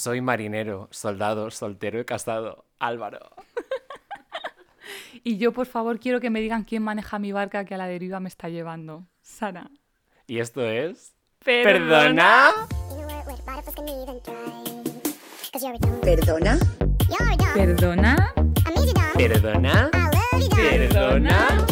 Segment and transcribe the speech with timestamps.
[0.00, 2.64] Soy marinero, soldado, soltero y casado.
[2.78, 3.18] Álvaro.
[5.22, 7.86] Y yo, por favor, quiero que me digan quién maneja mi barca que a la
[7.86, 9.04] deriva me está llevando.
[9.20, 9.70] Sara.
[10.26, 11.12] Y esto es.
[11.44, 12.50] ¿Perdona?
[17.54, 18.32] ¿Perdona?
[19.14, 19.90] ¿Perdona?
[19.90, 19.90] ¿Perdona?
[20.56, 21.66] ¿Perdona?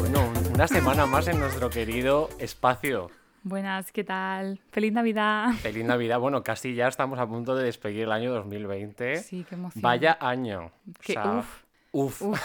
[0.00, 3.10] Bueno, una semana más en nuestro querido espacio.
[3.50, 4.58] Buenas, ¿qué tal?
[4.72, 5.52] Feliz Navidad.
[5.62, 6.18] Feliz Navidad.
[6.18, 9.18] Bueno, casi ya estamos a punto de despedir el año 2020.
[9.18, 9.82] Sí, qué emoción.
[9.82, 10.64] Vaya año.
[10.66, 11.62] O Que- sea, uf.
[11.92, 12.22] uf.
[12.22, 12.40] Uf.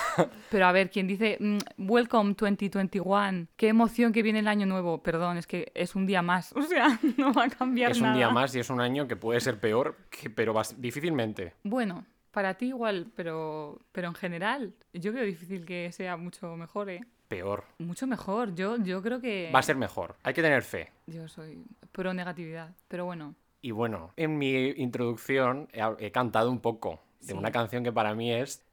[0.52, 1.58] Pero a ver, quien dice mm,
[1.90, 5.02] Welcome 2021, qué emoción que viene el año nuevo.
[5.02, 6.54] Perdón, es que es un día más.
[6.56, 8.14] O sea, no va a cambiar Es nada.
[8.14, 11.56] un día más y es un año que puede ser peor, que- pero difícilmente.
[11.64, 16.92] Bueno, para ti igual, pero, pero en general, yo veo difícil que sea mucho mejor,
[16.92, 17.02] ¿eh?
[17.32, 17.64] Peor.
[17.80, 18.54] Mucho mejor.
[18.56, 19.50] Yo, yo creo que.
[19.56, 20.16] Va a ser mejor.
[20.24, 20.92] Hay que tener fe.
[21.08, 21.64] Yo soy
[21.94, 22.76] pro negatividad.
[22.90, 27.34] Pero bueno, Y bueno, en mi introducción he, he cantado un poco de Sí.
[27.34, 28.66] una canción que para mí es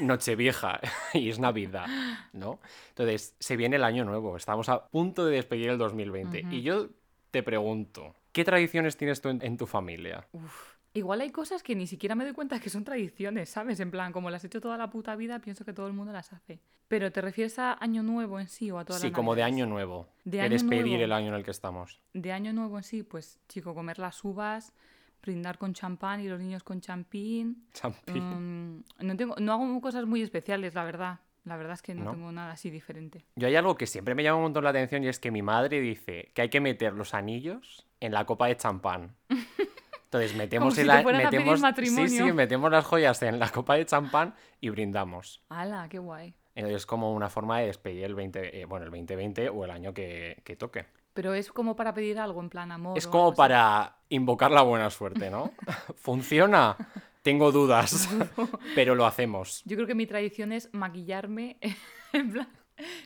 [0.00, 0.80] Nochevieja
[1.14, 1.86] y es Navidad,
[2.32, 2.60] ¿no?
[2.90, 6.88] Entonces, se viene el año nuevo, estamos a punto de despedir el 2020 y yo
[7.30, 10.26] te pregunto, ¿qué tradiciones tienes tú en, en tu familia?
[10.32, 10.73] Uf.
[10.96, 13.80] Igual hay cosas que ni siquiera me doy cuenta que son tradiciones, ¿sabes?
[13.80, 16.12] En plan, como las he hecho toda la puta vida, pienso que todo el mundo
[16.12, 16.60] las hace.
[16.86, 19.42] Pero ¿te refieres a Año Nuevo en sí o a todas Sí, las como de
[19.42, 20.06] año nuevo.
[20.24, 21.04] De año despedir nuevo.
[21.04, 22.00] el año en el que estamos.
[22.12, 24.72] De Año Nuevo en sí, pues, chico, comer las uvas,
[25.20, 27.66] brindar con champán y los niños con champín.
[27.72, 28.76] Champín.
[28.78, 31.18] Mm, no, tengo, no hago cosas muy especiales, la verdad.
[31.44, 32.10] La verdad es que no, ¿No?
[32.12, 33.24] tengo nada así diferente.
[33.36, 35.42] Yo hay algo que siempre me llama un montón la atención y es que mi
[35.42, 39.16] madre dice que hay que meter los anillos en la copa de champán.
[40.14, 43.48] Entonces metemos si el te a pedir metemos sí, sí, metemos las joyas en la
[43.48, 45.42] copa de champán y brindamos.
[45.48, 46.36] ¡Hala, qué guay!
[46.54, 49.92] Es como una forma de despedir el 20, eh, bueno, el 2020 o el año
[49.92, 50.86] que, que toque.
[51.14, 52.96] Pero es como para pedir algo, en plan amor.
[52.96, 53.36] Es como así.
[53.36, 55.50] para invocar la buena suerte, ¿no?
[55.96, 56.76] ¿Funciona?
[57.22, 58.08] Tengo dudas,
[58.76, 59.62] pero lo hacemos.
[59.64, 61.58] Yo creo que mi tradición es maquillarme.
[62.12, 62.48] en plan,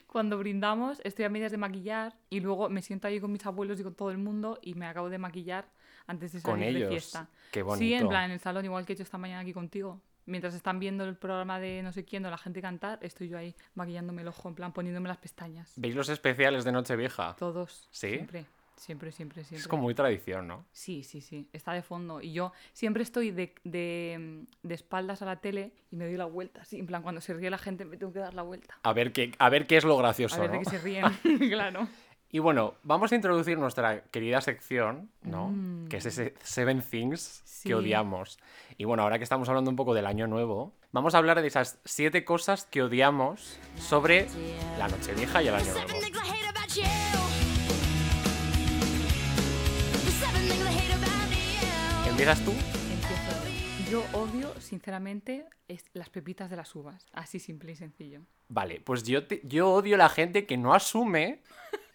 [0.07, 3.81] cuando brindamos, estoy a medias de maquillar y luego me siento ahí con mis abuelos
[3.81, 5.71] y con todo el mundo y me acabo de maquillar
[6.09, 6.91] antes de Con salir de ellos.
[6.91, 7.29] fiesta.
[7.53, 7.97] Qué Sí, bonito.
[8.03, 10.01] en plan, en el salón, igual que he hecho esta mañana aquí contigo.
[10.27, 13.39] Mientras están viendo el programa de no sé quién o la gente cantar, estoy yo
[13.39, 15.73] ahí maquillándome el ojo, en plan, poniéndome las pestañas.
[15.77, 17.35] ¿Veis los especiales de Nochevieja?
[17.39, 17.89] Todos.
[17.91, 18.09] ¿Sí?
[18.09, 18.45] Siempre,
[18.77, 19.63] siempre, siempre, siempre.
[19.63, 20.67] Es como muy tradición, ¿no?
[20.71, 22.21] Sí, sí, sí, está de fondo.
[22.21, 26.27] Y yo siempre estoy de, de, de espaldas a la tele y me doy la
[26.27, 26.61] vuelta.
[26.61, 28.79] Así, en plan, cuando se ríe la gente me tengo que dar la vuelta.
[28.83, 30.59] A ver qué, a ver qué es lo gracioso, A ver ¿no?
[30.59, 31.05] de qué se ríen,
[31.51, 31.89] claro.
[32.31, 35.49] Y bueno, vamos a introducir nuestra querida sección, ¿no?
[35.49, 35.89] Mm.
[35.89, 37.69] Que es ese Seven Things Sí.
[37.71, 38.39] que odiamos.
[38.77, 41.49] Y bueno, ahora que estamos hablando un poco del año nuevo, vamos a hablar de
[41.49, 44.29] esas siete cosas que odiamos sobre
[44.79, 45.89] la Nochevieja y el año nuevo.
[52.09, 52.53] ¿Empiezas tú?
[53.91, 55.47] Yo odio, sinceramente,
[55.95, 57.07] las pepitas de las uvas.
[57.13, 58.21] Así simple y sencillo.
[58.49, 61.41] Vale, pues yo, te- yo odio la gente que no asume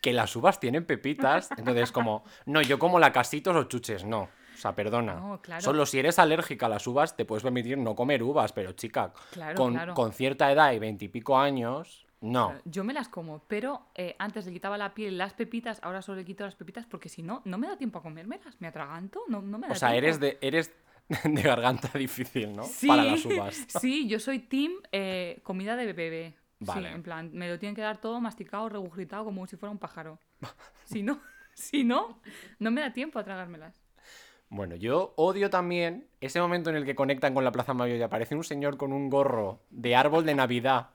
[0.01, 1.49] que las uvas tienen pepitas.
[1.57, 4.21] Entonces, como, no, yo como la casitos o chuches, no.
[4.23, 5.15] O sea, perdona.
[5.15, 5.61] No, claro.
[5.61, 9.13] Solo si eres alérgica a las uvas, te puedes permitir no comer uvas, pero chica,
[9.31, 9.93] Claro, con, claro.
[9.93, 12.53] con cierta edad y veintipico años, no.
[12.65, 16.17] Yo me las como, pero eh, antes le quitaba la piel las pepitas, ahora solo
[16.19, 18.55] le quito las pepitas porque si no, no me da tiempo a comérmelas.
[18.61, 20.05] Me atraganto, no, no me da O sea, tiempo.
[20.07, 20.71] eres de, eres
[21.23, 22.63] de garganta difícil, ¿no?
[22.63, 23.65] Sí, Para las uvas.
[23.79, 26.35] Sí, yo soy team eh, comida de bebé.
[26.59, 26.89] Vale.
[26.89, 29.79] Sí, en plan, me lo tienen que dar todo masticado, regurgitado, como si fuera un
[29.79, 30.19] pájaro.
[30.85, 31.21] Si no,
[31.53, 32.21] si no,
[32.59, 33.81] no me da tiempo a tragármelas.
[34.49, 38.01] Bueno, yo odio también ese momento en el que conectan con la Plaza Mayor y
[38.03, 40.89] aparece un señor con un gorro de árbol de Navidad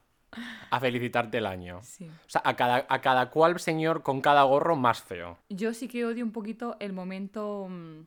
[0.69, 1.81] a felicitarte el año.
[1.83, 2.07] Sí.
[2.07, 5.37] O sea, a cada, a cada cual señor con cada gorro más feo.
[5.49, 8.01] Yo sí que odio un poquito el momento mm,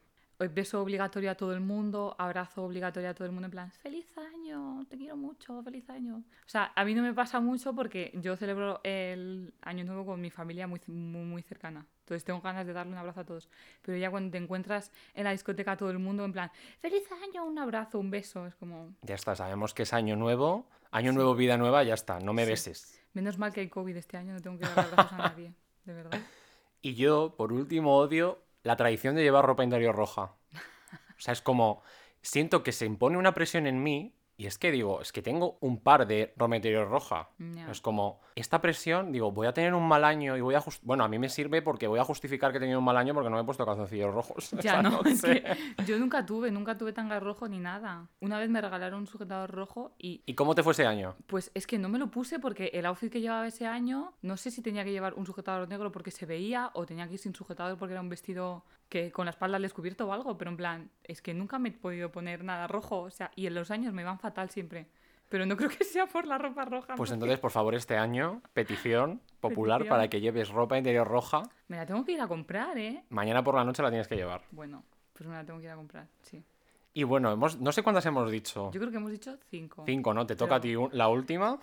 [0.49, 4.07] beso obligatorio a todo el mundo, abrazo obligatorio a todo el mundo, en plan, feliz
[4.19, 6.17] año, te quiero mucho, feliz año.
[6.45, 10.21] O sea, a mí no me pasa mucho porque yo celebro el año nuevo con
[10.21, 11.87] mi familia muy, muy, muy cercana.
[12.01, 13.49] Entonces tengo ganas de darle un abrazo a todos.
[13.83, 16.51] Pero ya cuando te encuentras en la discoteca a todo el mundo, en plan,
[16.81, 20.67] feliz año, un abrazo, un beso, es como, Ya está, sabemos que es año nuevo.
[20.91, 22.51] Año nuevo, vida nueva, ya está, no me Sí.
[22.51, 23.01] beses.
[23.15, 25.55] menos mal que hay COVID este año, no tengo que dar abrazos a nadie,
[25.85, 26.11] de verdad.
[26.85, 30.37] Y yo, por último, odio la tradición de llevar ropa interior roja.
[30.53, 31.83] O sea, es como,
[32.21, 35.59] siento que se impone una presión en mí Y es que digo, es que tengo
[35.61, 37.29] un par de interior roja.
[37.71, 40.63] Es como, esta presión, digo, voy a tener un mal año y voy a...
[40.83, 43.15] Bueno, a mí me sirve porque voy a justificar que he tenido un mal año
[43.15, 44.53] porque no me he puesto calzoncillos rojos.
[44.53, 45.45] O Ya sea, no, es que
[45.87, 48.09] yo nunca tuve, nunca tuve tanga rojo ni nada.
[48.21, 51.15] Una vez me regalaron un sujetador rojo y ¿Y cómo te fue ese año?
[51.27, 54.37] pues es que no me lo puse porque el outfit que llevaba ese año, no
[54.37, 57.19] sé si tenía que llevar un sujetador negro porque se veía o tenía que ir
[57.19, 60.51] sin sujetador porque era un vestido que con la espalda al descubierto o algo, pero
[60.51, 63.55] en plan, es que nunca me he podido poner nada rojo, o sea, y en
[63.55, 64.87] los años me van fatal siempre.
[65.31, 66.89] Pero no creo que sea por la ropa roja.
[66.89, 69.97] Pues porque entonces, por favor, este año, petición popular Petición.
[69.97, 71.43] para que lleves ropa interior roja.
[71.69, 73.03] Me la tengo que ir a comprar, ¿eh?
[73.09, 74.43] Mañana por la noche la tienes que llevar.
[74.51, 74.85] Bueno,
[75.15, 76.45] pues me la tengo que ir a comprar, sí.
[76.93, 78.71] Y bueno, hemos, no sé cuántas hemos dicho.
[78.73, 79.85] Yo creo que hemos dicho cinco.
[79.87, 80.27] Cinco, ¿no?
[80.27, 81.59] Te toca a ti un- la última.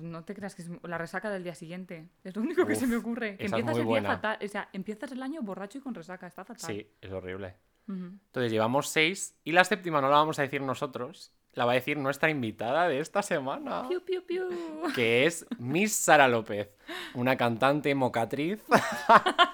[0.00, 2.08] No te creas que es la resaca del día siguiente.
[2.24, 3.36] Es lo único que se me ocurre.
[3.36, 4.08] Que empiezas el buena.
[4.08, 4.38] día fatal.
[4.44, 6.26] O sea, empiezas el año borracho y con resaca.
[6.26, 6.70] Está fatal.
[6.70, 7.56] Sí, es horrible.
[7.88, 11.74] Entonces llevamos seis y la séptima no la vamos a decir nosotros, la va a
[11.74, 14.48] decir nuestra invitada de esta semana, Piu, piu, piu.
[14.94, 16.76] que es Miss Sara López,
[17.14, 18.62] una cantante mocatriz.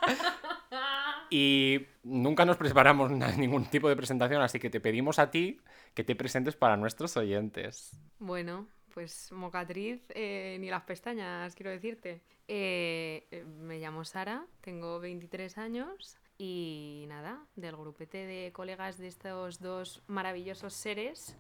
[1.31, 5.61] y nunca nos preparamos ningún tipo de presentación, así que te pedimos a ti
[5.95, 7.99] que te presentes para nuestros oyentes.
[8.19, 12.23] Bueno, pues mocatriz, eh, ni las pestañas, quiero decirte.
[12.49, 19.09] Eh, eh, me llamo Sara, tengo 23 años y nada, del grupete de colegas de
[19.09, 21.37] estos dos maravillosos seres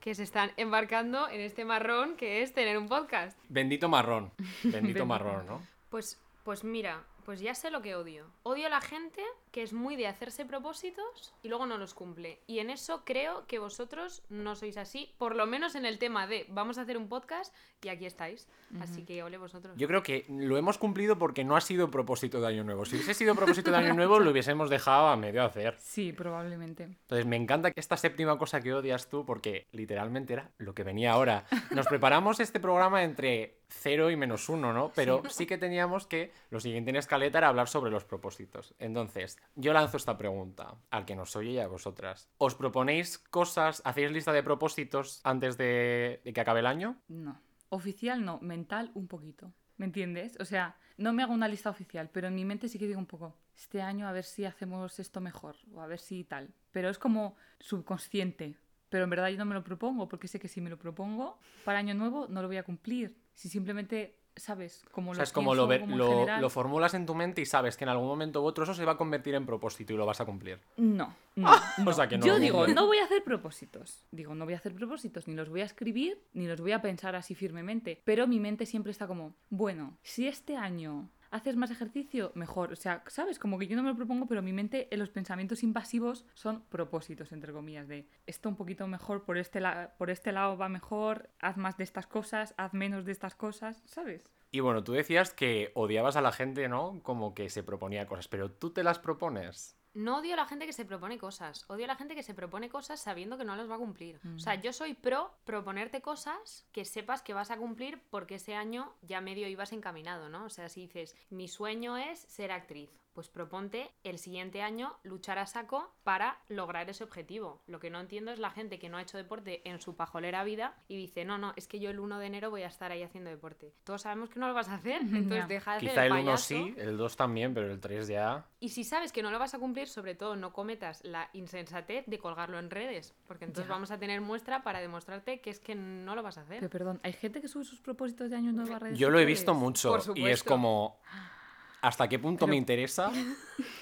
[0.00, 3.38] que se están embarcando en este marrón que es tener un podcast.
[3.48, 4.30] Bendito marrón,
[4.62, 5.06] bendito Bendito.
[5.06, 5.62] marrón, ¿no?
[5.88, 8.26] Pues, pues mira, pues ya sé lo que odio.
[8.42, 9.22] Odio a la gente
[9.52, 12.40] que es muy de hacerse propósitos y luego no los cumple.
[12.46, 16.26] Y en eso creo que vosotros no sois así, por lo menos en el tema
[16.26, 18.48] de vamos a hacer un podcast y aquí estáis.
[18.80, 19.74] Así que ole vosotros.
[19.76, 22.84] Yo creo que lo hemos cumplido porque no ha sido propósito de año nuevo.
[22.84, 25.76] Si hubiese sido propósito de año nuevo, lo hubiésemos dejado a medio hacer.
[25.78, 26.84] Sí, probablemente.
[26.84, 31.12] Entonces me encanta esta séptima cosa que odias tú porque literalmente era lo que venía
[31.12, 31.44] ahora.
[31.70, 34.92] Nos preparamos este programa entre 0 y menos 1, ¿no?
[34.94, 38.74] Pero sí que teníamos que lo siguiente en escaleta era hablar sobre los propósitos.
[38.78, 42.28] Entonces, yo lanzo esta pregunta al que nos oye y a vosotras.
[42.38, 46.96] ¿Os proponéis cosas, hacéis lista de propósitos antes de, de que acabe el año?
[47.08, 47.40] No.
[47.70, 49.52] Oficial no, mental un poquito.
[49.76, 50.36] ¿Me entiendes?
[50.40, 52.98] O sea, no me hago una lista oficial, pero en mi mente sí que digo
[52.98, 56.52] un poco, este año a ver si hacemos esto mejor, o a ver si tal.
[56.72, 58.56] Pero es como subconsciente.
[58.88, 61.38] Pero en verdad yo no me lo propongo, porque sé que si me lo propongo
[61.64, 63.16] para año nuevo no lo voy a cumplir.
[63.34, 64.84] Si simplemente, ¿sabes?
[64.92, 66.40] Como O lo sea, es como lo, pienso, ve- como en lo, general.
[66.40, 68.84] lo formulas en tu mente y sabes que en algún momento u otro eso se
[68.84, 70.58] va a convertir en propósito y lo vas a cumplir.
[70.76, 71.92] No, no, no.
[71.92, 74.04] sea que no Yo digo, no voy a hacer propósitos.
[74.10, 76.82] Digo, no voy a hacer propósitos, ni los voy a escribir, ni los voy a
[76.82, 78.00] pensar así firmemente.
[78.04, 82.72] Pero mi mente siempre está como, bueno, si este año haces más ejercicio, mejor.
[82.72, 83.38] O sea, ¿sabes?
[83.38, 86.62] Como que yo no me lo propongo, pero mi mente, en los pensamientos invasivos son
[86.68, 89.60] propósitos, entre comillas, de esto un poquito mejor, por este,
[89.98, 93.82] por este lado va mejor, haz más de estas cosas, haz menos de estas cosas,
[93.86, 94.30] ¿sabes?
[94.50, 97.00] Y bueno, tú decías que odiabas a la gente, ¿no?
[97.02, 99.77] Como que se proponía cosas, pero tú te las propones.
[99.94, 102.34] No odio a la gente que se propone cosas, odio a la gente que se
[102.34, 104.20] propone cosas sabiendo que no las va a cumplir.
[104.36, 108.54] O sea, yo soy pro proponerte cosas que sepas que vas a cumplir porque ese
[108.54, 110.44] año ya medio ibas encaminado, ¿no?
[110.44, 115.40] O sea, si dices, mi sueño es ser actriz, pues proponte el siguiente año luchar
[115.40, 117.60] a saco para lograr ese objetivo.
[117.66, 120.44] Lo que no entiendo es la gente que no ha hecho deporte en su pajolera
[120.44, 122.92] vida y dice, no, no, es que yo el 1 de enero voy a estar
[122.92, 123.74] ahí haciendo deporte.
[123.82, 125.46] Todos sabemos que no lo vas a hacer, entonces Ya.
[125.48, 126.44] deja de hacer Quizá el 1 payaso.
[126.46, 128.46] sí, el 2 también, pero el 3 ya.
[128.60, 132.06] Y si sabes que no lo vas a cumplir, sobre todo no cometas la insensatez
[132.06, 133.74] de colgarlo en redes, porque entonces Ya.
[133.74, 136.60] vamos a tener muestra para demostrarte que es que no lo vas a hacer.
[136.60, 139.18] Pero perdón, ¿hay gente que sube sus propósitos de año nuevo a redes Yo lo
[139.18, 141.00] he visto mucho Por y es como
[141.80, 143.12] hasta qué punto me interesa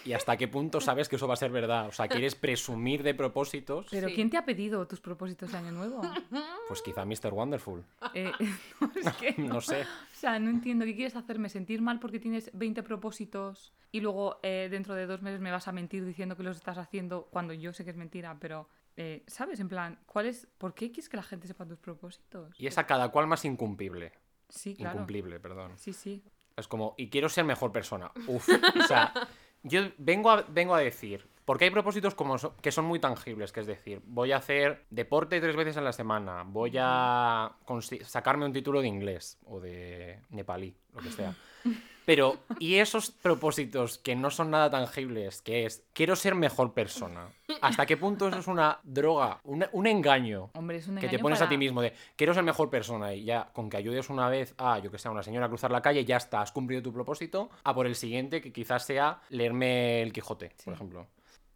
[0.04, 1.88] y hasta qué punto sabes que eso va a ser verdad.
[1.88, 4.14] O sea, quieres presumir de propósitos, ¿Pero Sí.
[4.14, 6.00] quién te ha pedido tus propósitos de año nuevo?
[6.68, 7.32] pues quizá Mr.
[7.32, 7.84] Wonderful.
[8.14, 8.30] Eh,
[8.80, 9.54] no, es que no.
[9.56, 9.82] No sé.
[9.82, 10.84] O sea, no entiendo.
[10.84, 11.48] ¿Qué quieres hacerme?
[11.48, 15.66] ¿Sentir mal porque tienes 20 propósitos y luego eh, dentro de dos meses me vas
[15.68, 18.36] a mentir diciendo que los estás haciendo cuando yo sé que es mentira?
[18.40, 19.60] Pero, eh, ¿sabes?
[19.60, 22.54] En plan, ¿cuál es, ¿por qué quieres que la gente sepa tus propósitos?
[22.58, 24.12] Y es a cada cual más incumplible.
[24.48, 24.96] Sí, claro.
[24.96, 25.72] Incumplible, perdón.
[25.76, 26.22] Sí, sí.
[26.56, 28.10] Es como, y quiero ser mejor persona.
[28.28, 28.48] Uf.
[28.48, 29.12] O sea,
[29.62, 33.52] yo vengo a, vengo a decir, porque hay propósitos como so- que son muy tangibles,
[33.52, 37.52] que es decir, voy a hacer deporte tres veces en la semana, voy a
[38.04, 41.34] sacarme un título de inglés o de nepalí, lo que sea.
[42.06, 47.28] Pero, ¿y esos propósitos que no son nada tangibles, que es, quiero ser mejor persona?
[47.60, 50.50] ¿Hasta qué punto eso es una droga, un, un engaño?
[50.54, 53.24] Hombre, es un que te pones a ti mismo de quiero ser mejor persona y
[53.24, 55.70] ya con que ayudes una vez a yo que sé a una señora a cruzar
[55.70, 59.20] la calle ya está has cumplido tu propósito a por el siguiente que quizás sea
[59.30, 61.06] leerme el Quijote por ejemplo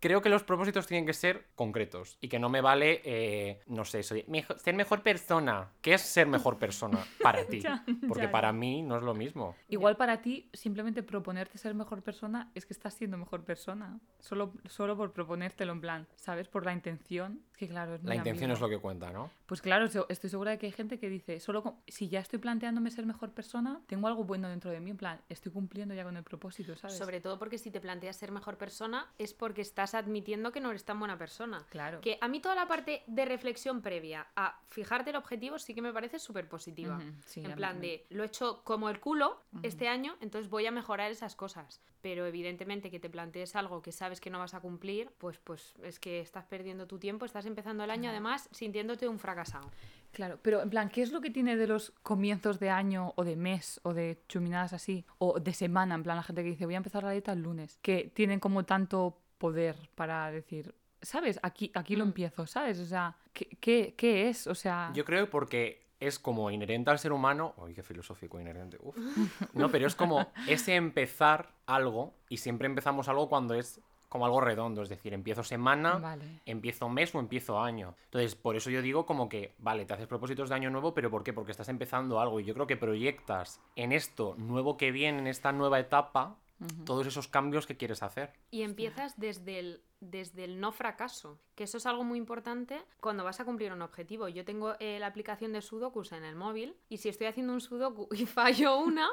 [0.00, 3.84] creo que los propósitos tienen que ser concretos y que no me vale, eh, no
[3.84, 4.24] sé, soy
[4.58, 5.70] ser mejor persona.
[5.82, 7.60] ¿Qué es ser mejor persona para ti?
[7.60, 8.52] Ya, Porque ya, para ya.
[8.52, 9.54] mí no es lo mismo.
[9.68, 13.98] Igual para ti, simplemente proponerte ser mejor persona es que estás siendo mejor persona.
[14.18, 16.48] Solo, solo por proponértelo en plan, ¿sabes?
[16.48, 17.42] Por la intención.
[17.56, 19.30] Que claro, es La intención es lo que cuenta, ¿no?
[19.46, 22.20] Pues claro, yo estoy segura de que hay gente que dice, solo con- si ya
[22.20, 25.94] estoy planteándome ser mejor persona, tengo algo bueno dentro de mí, en plan, estoy cumpliendo
[25.94, 26.96] ya con el propósito, ¿sabes?
[26.96, 30.70] Sobre todo porque si te planteas ser mejor persona es porque estás admitiendo que no
[30.70, 31.64] eres tan buena persona.
[31.70, 32.00] Claro.
[32.00, 35.82] Que a mí toda la parte de reflexión previa a fijarte el objetivo sí que
[35.82, 37.00] me parece súper positiva.
[37.26, 40.70] Sí, en plan de, lo he hecho como el culo este año, entonces voy a
[40.70, 41.80] mejorar esas cosas.
[42.00, 45.74] Pero evidentemente que te plantees algo que sabes que no vas a cumplir, pues, pues
[45.82, 49.70] es que estás perdiendo tu tiempo, estás empezando el año además sintiéndote un fracasado.
[50.12, 53.24] Claro, pero en plan, ¿qué es lo que tiene de los comienzos de año o
[53.24, 55.04] de mes o de chuminadas así?
[55.18, 57.42] O de semana, en plan, la gente que dice, voy a empezar la dieta el
[57.42, 61.40] lunes, que tienen como tanto poder para decir, ¿sabes?
[61.42, 62.08] Aquí, aquí lo Mm.
[62.08, 62.78] empiezo, ¿sabes?
[62.78, 64.46] O sea, ¿qué, qué, qué es?
[64.46, 67.54] O sea, Yo creo porque es como inherente al ser humano.
[67.56, 68.76] Uy, qué filosófico inherente.
[68.80, 68.94] uf.
[69.54, 73.80] No, pero es como ese empezar algo y siempre empezamos algo cuando es
[74.10, 74.82] como algo redondo.
[74.82, 76.40] Es decir, empiezo semana, Vale.
[76.44, 77.94] empiezo mes o empiezo año.
[78.06, 81.10] Entonces, por eso yo digo como que, vale, te haces propósitos de año nuevo, pero
[81.10, 81.32] ¿por qué?
[81.32, 85.26] Porque estás empezando algo y yo creo que proyectas en esto nuevo que viene, en
[85.28, 86.36] esta nueva etapa,
[86.84, 88.32] todos esos cambios que quieres hacer.
[88.50, 93.22] Y empiezas desde el, desde el no fracaso, que eso es algo muy importante cuando
[93.24, 94.28] vas a cumplir un objetivo.
[94.28, 97.60] Yo tengo eh, la aplicación de Sudokus en el móvil y si estoy haciendo un
[97.60, 99.08] Sudoku y fallo una,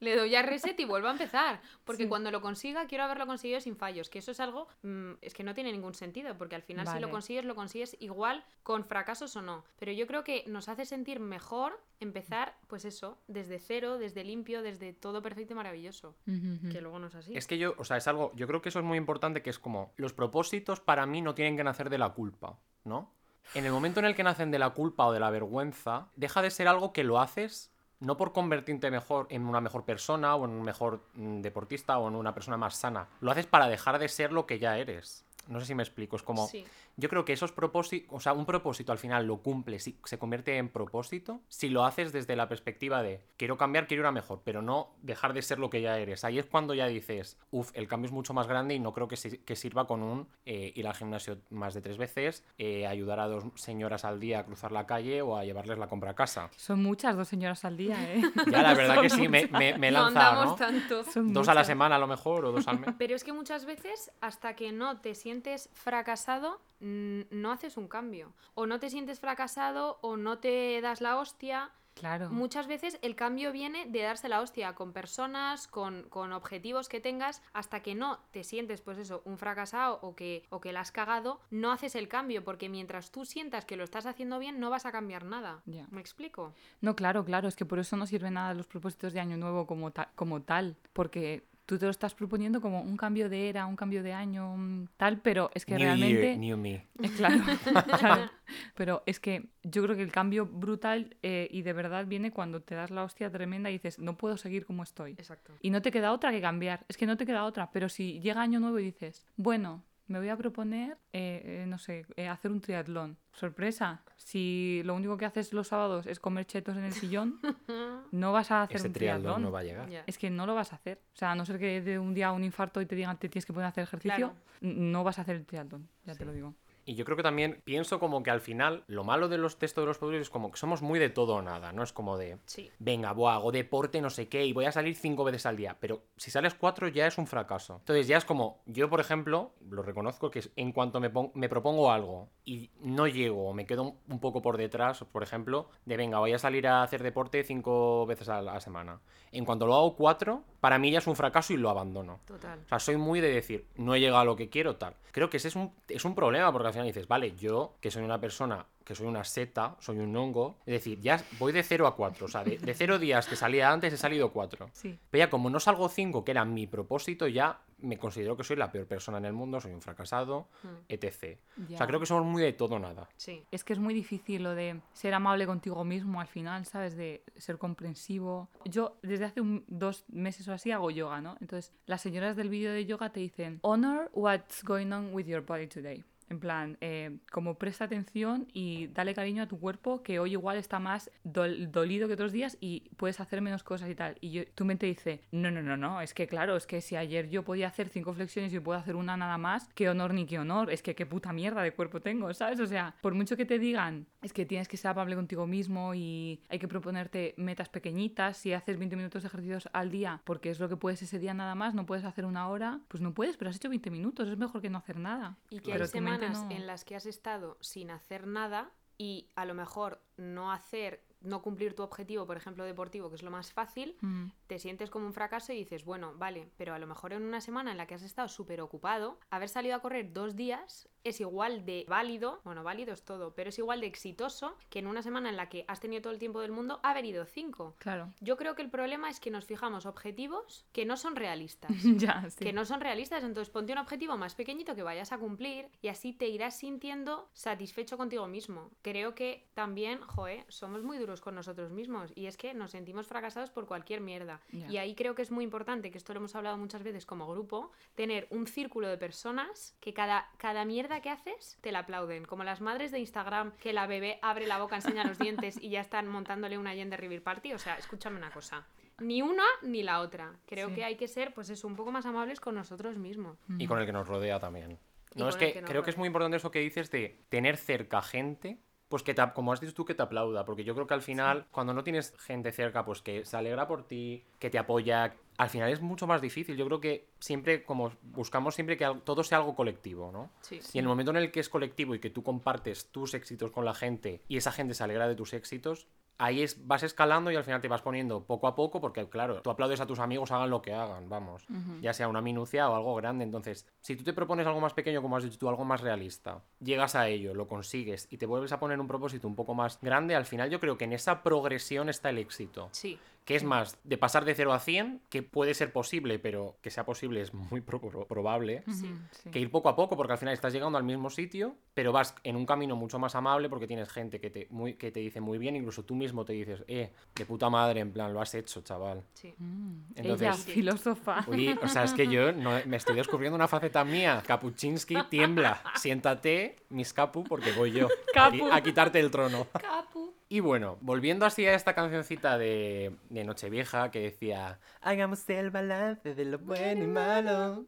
[0.00, 1.60] le doy a reset y vuelvo a empezar.
[1.84, 2.08] Porque Sí.
[2.08, 4.10] cuando lo consiga, quiero haberlo conseguido sin fallos.
[4.10, 6.94] Que eso es algo, mm, es que no tiene ningún sentido, porque al final si
[6.94, 7.10] lo Vale.
[7.12, 9.64] consigues, lo consigues igual con fracasos o no.
[9.78, 14.60] Pero yo creo que nos hace sentir mejor empezar, pues eso, desde cero, desde limpio,
[14.60, 16.14] desde todo perfecto y maravilloso.
[16.26, 16.68] Ujú, ujú.
[16.70, 17.34] Que luego no es así.
[17.34, 19.48] Es que yo, o sea, es algo, yo creo que eso es muy importante, que
[19.48, 23.12] es como, los propósitos para mí no tienen que nacer de la culpa, ¿no?
[23.54, 26.42] En el momento en el que nacen de la culpa o de la vergüenza, deja
[26.42, 30.44] de ser algo que lo haces no por convertirte mejor en una mejor persona o
[30.44, 33.06] en un mejor mm, deportista o en una persona más sana.
[33.20, 35.24] Lo haces para dejar de ser lo que ya eres.
[35.48, 36.46] No sé si me explico, es como...
[36.48, 36.64] Sí.
[36.96, 40.18] Yo creo que esos propósitos, o sea, un propósito al final lo cumple, si se
[40.18, 44.12] convierte en propósito, si lo haces desde la perspectiva de quiero cambiar, quiero ir a
[44.12, 46.24] mejor, pero no dejar de ser lo que ya eres.
[46.24, 49.08] Ahí es cuando ya dices, uff, el cambio es mucho más grande y no creo
[49.08, 52.86] que, si- que sirva con un eh, ir al gimnasio más de tres veces, eh,
[52.86, 56.12] ayudar a dos señoras al día a cruzar la calle o a llevarles la compra
[56.12, 56.48] a casa.
[56.56, 58.22] Son muchas dos señoras al día, ¿eh?
[58.50, 60.66] Ya, la verdad que sí, me, me, me he no lanzado, andamos ¿no?
[60.66, 61.04] tanto.
[61.04, 62.90] Son Dos a la semana a lo mejor o dos al mes.
[62.98, 65.35] Pero es que muchas veces, hasta que no te sientes
[65.72, 68.32] fracasado, mm, no haces un cambio.
[68.54, 71.70] O no te sientes fracasado o no te das la hostia.
[71.94, 72.28] Claro.
[72.28, 77.00] Muchas veces el cambio viene de darse la hostia con personas, con, con objetivos que
[77.00, 80.80] tengas, hasta que no te sientes, pues eso, un fracasado o que, o que la
[80.80, 84.60] has cagado, no haces el cambio, porque mientras tú sientas que lo estás haciendo bien,
[84.60, 85.62] no vas a cambiar nada.
[85.64, 85.86] Ya.
[85.90, 86.52] ¿Me explico?
[86.82, 89.66] No, claro, claro, es que por eso no sirven nada los propósitos de año nuevo
[89.66, 93.66] como, ta- como tal, porque tú te lo estás proponiendo como un cambio de era,
[93.66, 96.22] un cambio de año, un tal, pero es que New realmente...
[96.22, 96.74] year, new me.
[97.02, 97.38] Eh, Claro,
[97.98, 98.30] claro.
[98.74, 102.62] Pero es que yo creo que el cambio brutal eh, y de verdad viene cuando
[102.62, 105.12] te das la hostia tremenda y dices, no puedo seguir como estoy.
[105.12, 105.52] Exacto.
[105.60, 106.84] Y no te queda otra que cambiar.
[106.88, 107.70] Es que no te queda otra.
[107.72, 111.78] Pero si llega año nuevo y dices, bueno, me voy a proponer, eh, eh, no
[111.78, 113.18] sé, eh, hacer un triatlón.
[113.32, 114.02] Sorpresa.
[114.16, 117.40] Si lo único que haces los sábados es comer chetos en el sillón,
[118.12, 119.42] no vas a hacer Ese un triatlón triatlón.
[119.42, 119.88] no va a llegar.
[120.06, 121.00] Es que no lo vas a hacer.
[121.14, 123.28] O sea, a no ser que de un día un infarto y te digan te
[123.28, 124.34] tienes que poner a hacer ejercicio, Claro.
[124.60, 125.88] no vas a hacer el triatlón.
[126.04, 126.54] Ya te lo digo.
[126.86, 129.82] Y yo creo que también pienso como que al final lo malo de los textos
[129.82, 131.82] de los productos es como que somos muy de todo o nada, ¿no?
[131.82, 132.70] Es como de, Sí.
[132.78, 135.76] venga, buah, hago deporte, no sé qué, y voy a salir cinco veces al día.
[135.80, 137.76] Pero si sales cuatro ya es un fracaso.
[137.80, 141.90] Entonces ya es como, yo por ejemplo, lo reconozco que en cuanto me, me propongo
[141.90, 146.20] algo y no llego o me quedo un poco por detrás, por ejemplo, de venga,
[146.20, 149.00] voy a salir a hacer deporte cinco veces a la semana.
[149.32, 152.18] En cuanto lo hago cuatro, para mí ya es un fracaso y lo abandono.
[152.26, 152.58] Total.
[152.64, 154.96] O sea, soy muy de decir, no he llegado a lo que quiero, tal.
[155.12, 157.92] Creo que ese es un, es un problema, porque al final dices, vale, yo, que
[157.92, 161.62] soy una persona, que soy una seta, soy un hongo, es decir, ya voy de
[161.62, 162.26] 0 a 4.
[162.26, 164.68] O sea, de, de cero días que salía antes he salido 4.
[164.72, 164.98] Sí.
[165.08, 168.56] Pero ya como no salgo 5, que era mi propósito, ya me considero que soy
[168.56, 170.48] la peor persona en el mundo, soy un fracasado,
[170.88, 171.38] etc.
[171.58, 171.78] O Ya.
[171.78, 173.08] sea, creo que somos muy de todo o nada.
[173.16, 173.44] Sí.
[173.50, 176.96] Es que es muy difícil lo de ser amable contigo mismo al final, ¿sabes?
[176.96, 178.48] De ser comprensivo.
[178.64, 181.36] Yo desde hace un- dos meses o así hago yoga, ¿no?
[181.40, 185.44] Entonces las señoras del vídeo de yoga te dicen, honor what's going on with your
[185.44, 186.02] body today.
[186.28, 190.56] En plan, eh, como presta atención y dale cariño a tu cuerpo, que hoy igual
[190.56, 194.16] está más dol- dolido que otros días y puedes hacer menos cosas y tal.
[194.20, 196.96] Y yo- tu mente dice, no, no, no, no, es que claro, es que si
[196.96, 200.26] ayer yo podía hacer cinco flexiones y puedo hacer una nada más, qué honor ni
[200.26, 202.58] qué honor, es que qué puta mierda de cuerpo tengo, ¿sabes?
[202.60, 205.94] O sea, por mucho que te digan, es que tienes que ser amable contigo mismo
[205.94, 210.50] y hay que proponerte metas pequeñitas, si haces 20 minutos de ejercicios al día, porque
[210.50, 213.14] es lo que puedes ese día nada más, no puedes hacer una hora, pues no
[213.14, 215.36] puedes, pero has hecho 20 minutos, es mejor que no hacer nada.
[215.50, 216.50] Y que Pero hay semanas no.
[216.50, 221.42] en las que has estado sin hacer nada y a lo mejor no hacer, no
[221.42, 224.28] cumplir tu objetivo, por ejemplo, deportivo, que es lo más fácil, Mm.
[224.46, 227.40] te sientes como un fracaso y dices, bueno, vale, pero a lo mejor en una
[227.40, 231.20] semana en la que has estado súper ocupado, haber salido a correr dos días es
[231.20, 235.02] igual de válido, bueno, válido es todo, pero es igual de exitoso que en una
[235.02, 237.74] semana en la que has tenido todo el tiempo del mundo haber ido cinco.
[237.78, 238.12] Claro.
[238.20, 241.70] Yo creo que el problema es que nos fijamos objetivos que no son realistas.
[241.96, 242.44] ya, sí.
[242.44, 245.88] que no son realistas, entonces ponte un objetivo más pequeñito que vayas a cumplir y
[245.88, 248.70] así te irás sintiendo satisfecho contigo mismo.
[248.82, 253.06] Creo que también, joe, somos muy duros con nosotros mismos y es que nos sentimos
[253.06, 254.40] fracasados por cualquier mierda.
[254.50, 257.28] Y ahí creo que es muy importante, que esto lo hemos hablado muchas veces como
[257.28, 262.24] grupo, tener un círculo de personas que cada, cada mierda que haces te la aplauden,
[262.24, 265.70] como las madres de Instagram que la bebé abre la boca, enseña los dientes y
[265.70, 267.52] ya están montándole una Yen de River Party.
[267.52, 268.66] O sea, escúchame una cosa.
[268.98, 270.32] Ni una ni la otra.
[270.46, 270.74] Creo Sí.
[270.76, 273.36] que hay que ser, pues eso, un poco más amables con nosotros mismos.
[273.58, 274.78] Y con el que nos rodea también.
[275.14, 278.00] Y No, es que, creo que es muy importante eso que dices de tener cerca
[278.02, 280.94] gente, pues que te, como has dicho tú, que te aplauda, porque yo creo que
[280.94, 284.58] al final, cuando no tienes gente cerca, pues que se alegra por ti, que te
[284.58, 286.56] apoya, al final es mucho más difícil.
[286.56, 290.30] Yo creo que siempre, como buscamos siempre que todo sea algo colectivo, ¿no?
[290.40, 290.60] Sí.
[290.72, 293.50] Y en el momento en el que es colectivo y que tú compartes tus éxitos
[293.50, 295.86] con la gente y esa gente se alegra de tus éxitos,
[296.18, 299.42] ahí es, vas escalando y al final te vas poniendo poco a poco, porque claro,
[299.42, 301.46] tú aplaudes a tus amigos, hagan lo que hagan, vamos,
[301.80, 303.24] ya sea una minucia o algo grande.
[303.24, 306.42] Entonces, si tú te propones algo más pequeño, como has dicho tú, algo más realista,
[306.60, 309.78] llegas a ello, lo consigues y te vuelves a poner un propósito un poco más
[309.80, 312.68] grande, al final yo creo que en esa progresión está el éxito.
[312.72, 312.98] Sí.
[313.26, 316.70] Que es más, de pasar de 0 a 100, que puede ser posible, pero que
[316.70, 318.88] sea posible es muy pro- pro- probable, sí.
[319.32, 322.14] que ir poco a poco, porque al final estás llegando al mismo sitio, pero vas
[322.22, 325.20] en un camino mucho más amable porque tienes gente que te, muy, que te dice
[325.20, 328.32] muy bien, incluso tú mismo te dices, eh, de puta madre, en plan, lo has
[328.34, 329.02] hecho, chaval.
[329.14, 329.34] Sí.
[329.36, 331.24] Mm, Entonces- Ella, filósofa.
[331.26, 334.22] Oye, o sea, es que yo no, me estoy descubriendo una faceta mía.
[334.24, 335.62] Kapuczynski, tiembla.
[335.74, 338.46] Siéntate, mis capu, porque voy yo Capu.
[338.46, 339.48] A, a quitarte el trono.
[339.60, 340.14] Capu.
[340.28, 346.14] Y bueno, volviendo así a esta cancioncita de, de Nochevieja que decía Hagamos el balance
[346.14, 347.64] de lo bueno y malo.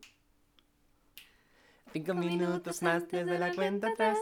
[1.92, 4.18] Cinco minutos más desde la cuenta atrás.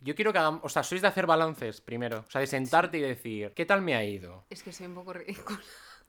[0.00, 2.24] Yo quiero que hagamos, o sea, sois de hacer balances primero.
[2.26, 4.44] O sea, de sentarte y decir, ¿qué tal me ha ido?
[4.48, 5.60] Es que soy un poco ridícula.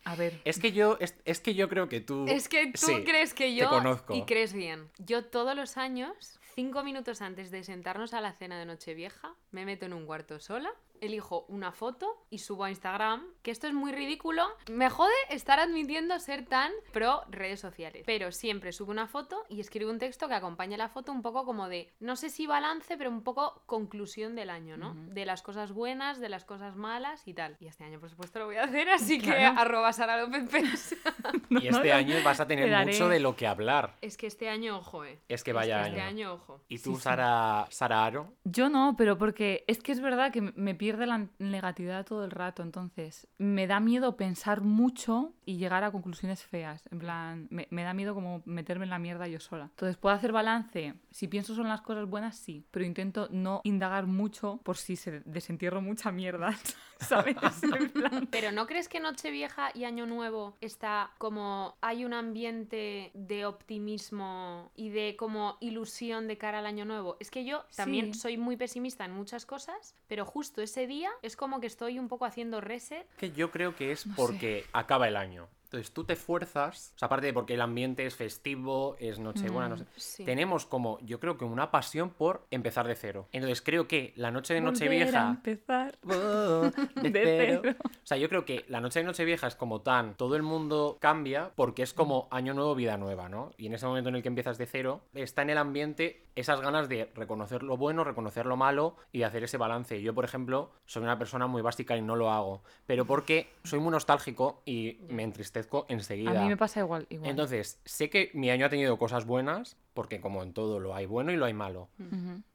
[0.06, 2.26] A ver, Es que yo, es, es que yo creo que tú.
[2.28, 4.16] Es que tú Sí, crees que te yo conozco.
[4.16, 4.90] y crees bien.
[4.98, 9.66] Yo todos los años, cinco minutos antes de sentarnos a la cena de Nochevieja, me
[9.66, 13.74] meto en un cuarto sola, elijo una foto y subo a Instagram, que esto es
[13.74, 14.44] muy ridículo.
[14.72, 18.04] Me jode estar admitiendo ser tan pro redes sociales.
[18.06, 21.46] Pero siempre subo una foto y escribo un texto que acompañe la foto un poco
[21.46, 24.94] como de, no sé si balance, pero un poco conclusión del año, ¿no?
[24.96, 27.58] De las cosas buenas, de las cosas malas y tal.
[27.60, 30.96] Y este año, por supuesto, lo voy a hacer, así que arroba Sara López Pérez.
[31.50, 33.96] Y este año vas a tener Te mucho de lo que hablar.
[34.02, 35.20] Es que este año, ojo, eh.
[35.28, 36.10] Es que vaya Este año.
[36.10, 36.62] año, ojo.
[36.68, 38.34] ¿Y tú, Sara, Sara Aro?
[38.44, 42.32] Yo no, pero porque es que es verdad que me pierde la negatividad todo el
[42.32, 47.68] rato, entonces me da miedo pensar mucho y llegar a conclusiones feas, en plan, me,
[47.70, 49.66] me da miedo como meterme en la mierda yo sola.
[49.66, 54.08] Entonces puedo hacer balance, si pienso son las cosas buenas, sí, pero intento no indagar
[54.08, 56.56] mucho por si se desentierro mucha mierda,
[57.00, 57.36] ¿sabes?
[57.80, 63.12] En plan, Pero ¿no crees que Nochevieja y Año Nuevo está como hay un ambiente
[63.14, 67.18] de optimismo y de como ilusión de cara al Año Nuevo?
[67.20, 68.20] Es que yo también Sí.
[68.20, 72.08] soy muy pesimista en muchas cosas, pero justo ese día es como que estoy un
[72.08, 73.08] poco haciendo reset.
[73.18, 74.22] Que yo creo que es No sé.
[74.22, 75.48] porque acaba el año.
[75.70, 79.70] Entonces tú te fuerzas, o sea, aparte de porque el ambiente es festivo, es Nochebuena,
[79.70, 79.86] no sé.
[79.98, 80.26] Sí.
[80.26, 83.28] Tenemos como, yo creo que una pasión por empezar de cero.
[83.32, 85.30] Entonces creo que la noche de Nochevieja.
[85.30, 85.98] empezar.
[86.10, 87.62] Oh, de De cero.
[87.64, 87.76] cero.
[87.84, 90.98] O sea, yo creo que la noche de Nochevieja es como tan, todo el mundo
[91.00, 93.52] cambia porque es como año nuevo, vida nueva, ¿no?
[93.58, 96.62] Y en ese momento en el que empiezas de cero, está en el ambiente esas
[96.62, 100.02] ganas de reconocer lo bueno, reconocer lo malo y hacer ese balance.
[100.02, 103.80] Yo, por ejemplo, soy una persona muy básica y no lo hago, pero porque soy
[103.80, 105.24] muy nostálgico y me
[105.60, 106.40] entristezco enseguida.
[106.40, 107.30] A mí me pasa igual, igual.
[107.30, 111.06] Entonces, sé que mi año ha tenido cosas buenas, porque como en todo lo hay
[111.06, 111.90] bueno y lo hay malo.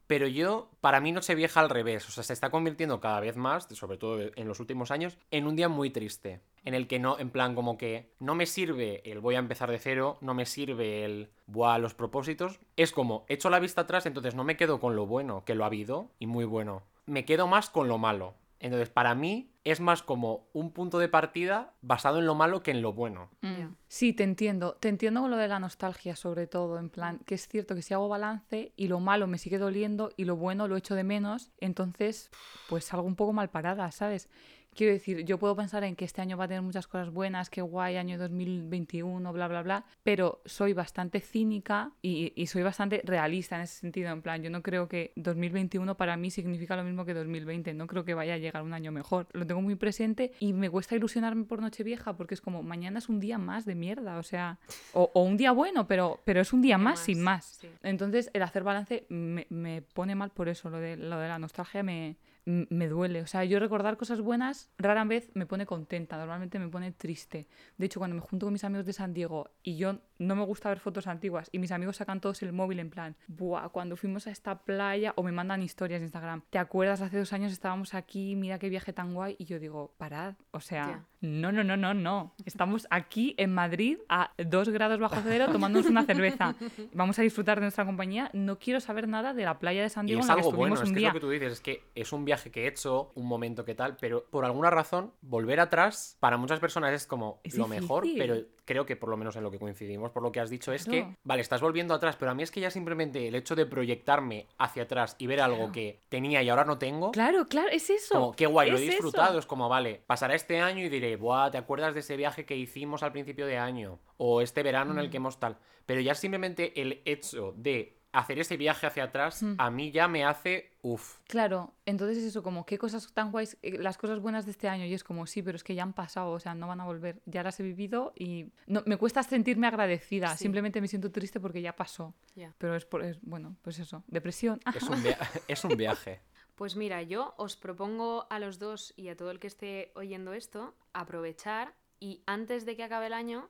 [0.06, 3.64] Pero yo, para mí Nochevieja al revés, o sea, se está convirtiendo cada vez más,
[3.70, 6.40] sobre todo en los últimos años, en un día muy triste.
[6.64, 9.70] en el que no, en plan como que no me sirve el voy a empezar
[9.70, 12.58] de cero, no me sirve el buah, los propósitos.
[12.76, 15.64] Es como, echo la vista atrás, entonces no me quedo con lo bueno, que lo
[15.64, 16.82] ha habido, y muy bueno.
[17.06, 18.34] Me quedo más con lo malo.
[18.64, 22.70] Entonces, para mí es más como un punto de partida basado en lo malo que
[22.70, 23.28] en lo bueno.
[23.42, 23.74] Mm.
[23.88, 24.78] Sí, te entiendo.
[24.80, 26.78] Te entiendo con lo de la nostalgia, sobre todo.
[26.78, 30.12] En plan, que es cierto que si hago balance y lo malo me sigue doliendo
[30.16, 32.30] y lo bueno lo echo de menos, entonces,
[32.70, 34.30] pues salgo un poco mal parada, ¿sabes?
[34.74, 37.50] Quiero decir, yo puedo pensar en que este año va a tener muchas cosas buenas,
[37.50, 43.00] que guay, año 2021, bla, bla, bla, pero soy bastante cínica y, y soy bastante
[43.04, 44.10] realista en ese sentido.
[44.10, 47.74] En plan, yo no creo que 2021 para mí significa lo mismo que 2020.
[47.74, 49.28] No creo que vaya a llegar un año mejor.
[49.32, 53.08] Lo tengo muy presente y me cuesta ilusionarme por Nochevieja porque es como, mañana es
[53.08, 54.58] un día más de mierda, o sea,
[54.92, 57.44] o, o un día bueno, pero, pero es un día más, sin más.
[57.60, 57.68] sí.
[57.82, 61.38] Entonces, el hacer balance me, me pone mal por eso, lo de, lo de la
[61.38, 63.22] nostalgia me, me duele.
[63.22, 67.46] O sea, yo recordar cosas buenas rara vez me pone contenta, normalmente me pone triste.
[67.78, 70.44] De hecho, cuando me junto con mis amigos de San Diego y yo no me
[70.44, 73.96] gusta ver fotos antiguas y mis amigos sacan todos el móvil en plan, buah, cuando
[73.96, 77.00] fuimos a esta playa o me mandan historias de Instagram, ¿te acuerdas?
[77.00, 79.36] Hace dos años estábamos aquí, mira qué viaje tan guay.
[79.38, 82.34] Y yo digo, parad, o sea, no, no, no, no, no.
[82.44, 86.54] Estamos aquí en Madrid a dos grados bajo cero tomándonos una cerveza.
[86.92, 88.30] Vamos a disfrutar de nuestra compañía.
[88.32, 90.46] No quiero saber nada de la playa de San Y Diego es en la que
[90.46, 92.50] algo bueno, es un que es lo que tú dices, es que es un viaje
[92.50, 96.60] que he hecho, un momento que tal, pero por alguna razón, volver atrás, para muchas
[96.60, 99.58] personas es como Es lo mejor, pero creo que por lo menos en lo que
[99.58, 102.42] coincidimos, por lo que has dicho, es que, vale, estás volviendo atrás, pero a mí
[102.42, 106.42] es que ya simplemente el hecho de proyectarme hacia atrás y ver algo que tenía
[106.42, 108.14] y ahora no tengo, Claro, claro, es eso.
[108.14, 108.90] como, qué guay, lo he eso.
[108.92, 112.44] disfrutado, es como, vale, pasará este año y diré, buah, ¿te acuerdas de ese viaje
[112.46, 114.00] que hicimos al principio de año?
[114.16, 115.10] O este verano en el Mm.
[115.10, 115.58] que hemos tal.
[115.86, 119.54] Pero ya simplemente el hecho de hacer ese viaje hacia atrás, Mm.
[119.58, 121.18] a mí ya me hace, uff.
[121.26, 124.68] Claro, entonces es eso, como qué cosas tan guays, eh, las cosas buenas de este
[124.68, 126.80] año, y es como, sí, pero es que ya han pasado, o sea, no van
[126.80, 130.44] a volver, ya las he vivido y no, me cuesta sentirme agradecida, Sí.
[130.44, 132.54] simplemente me siento triste porque ya pasó, Ya.
[132.58, 134.60] pero es por, es, bueno, pues eso, depresión.
[134.74, 136.20] Es un, via- es un viaje.
[136.54, 140.34] Pues mira, yo os propongo a los dos y a todo el que esté oyendo
[140.34, 143.48] esto aprovechar y antes de que acabe el año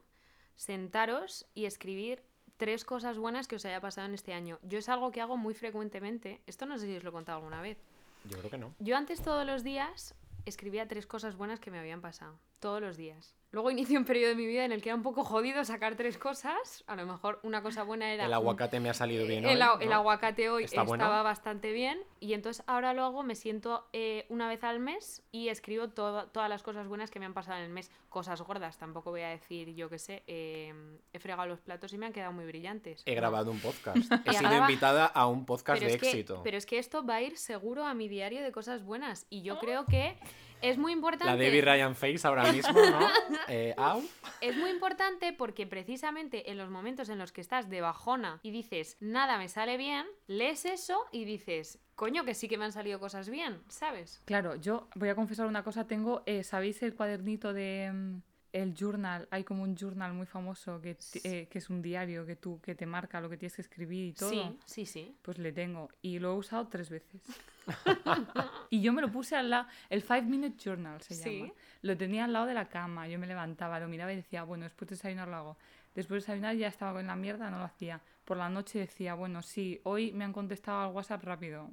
[0.56, 2.22] sentaros y escribir
[2.56, 4.58] tres cosas buenas que os haya pasado en este año.
[4.62, 6.40] Yo es algo que hago muy frecuentemente.
[6.46, 7.78] Esto no sé si os lo he contado alguna vez.
[8.24, 8.74] Yo creo que no.
[8.78, 10.14] Yo antes todos los días
[10.46, 12.38] escribía tres cosas buenas que me habían pasado.
[12.60, 13.34] Todos los días.
[13.54, 15.94] Luego inicio un periodo de mi vida en el que era un poco jodido sacar
[15.94, 16.82] tres cosas.
[16.88, 18.24] A lo mejor una cosa buena era...
[18.24, 19.94] El un- aguacate me ha salido bien el, hoy, au- el ¿no?
[19.94, 21.04] aguacate hoy ¿Está bueno?
[21.04, 25.50] estaba bastante bien y entonces ahora luego me siento eh, una vez al mes y
[25.50, 27.92] escribo todo- todas las cosas buenas que me han pasado en el mes.
[28.08, 30.74] Cosas gordas, tampoco voy a decir, yo qué sé, eh,
[31.12, 33.02] he fregado los platos y me han quedado muy brillantes.
[33.06, 33.96] He grabado un podcast.
[34.26, 36.40] He sido graba- invitada a un podcast Pero de que, éxito.
[36.42, 39.42] pero es que esto va a ir seguro a mi diario de cosas buenas y
[39.42, 40.16] yo creo que
[40.62, 41.26] es muy importante.
[41.26, 42.98] La Debbie Ryan Face ahora mismo, ¿no?
[43.48, 44.02] Eh, au.
[44.40, 48.50] Es muy importante porque precisamente en los momentos en los que estás de bajona y
[48.50, 52.72] dices, nada me sale bien, lees eso y dices, coño, que sí que me han
[52.72, 54.22] salido cosas bien, ¿sabes?
[54.24, 58.22] Claro, yo voy a confesar una cosa, tengo, eh, ¿sabéis el cuadernito de mm,
[58.54, 59.26] el journal?
[59.30, 62.74] Hay como un journal muy famoso que, eh, que es un diario que tú que
[62.74, 64.30] te marca lo que tienes que escribir y todo.
[64.30, 65.16] Sí, sí, sí.
[65.22, 67.20] Pues le tengo y lo he usado tres veces.
[68.70, 71.38] y yo me lo puse al lado, el Five Minute Journal se Sí.
[71.40, 71.52] llama.
[71.82, 74.64] Lo tenía al lado de la cama, yo me levantaba, lo miraba y decía, bueno,
[74.64, 75.56] después de desayunar lo hago.
[75.94, 78.00] Después de desayunar ya estaba con la mierda, no lo hacía.
[78.24, 81.70] Por la noche decía, bueno, sí, hoy me han contestado al WhatsApp rápido.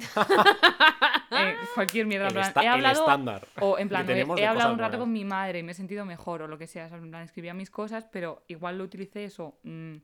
[1.32, 2.26] Eh, cualquier mierda.
[2.26, 3.46] El, plan, he hablado, estándar.
[3.60, 4.98] o en plan, he, hablado un rato buenas.
[4.98, 6.86] con mi madre y me he sentido mejor o lo que sea.
[6.86, 9.56] o sea, en plan, escribía mis cosas, pero igual lo utilicé eso.
[9.62, 9.96] mm,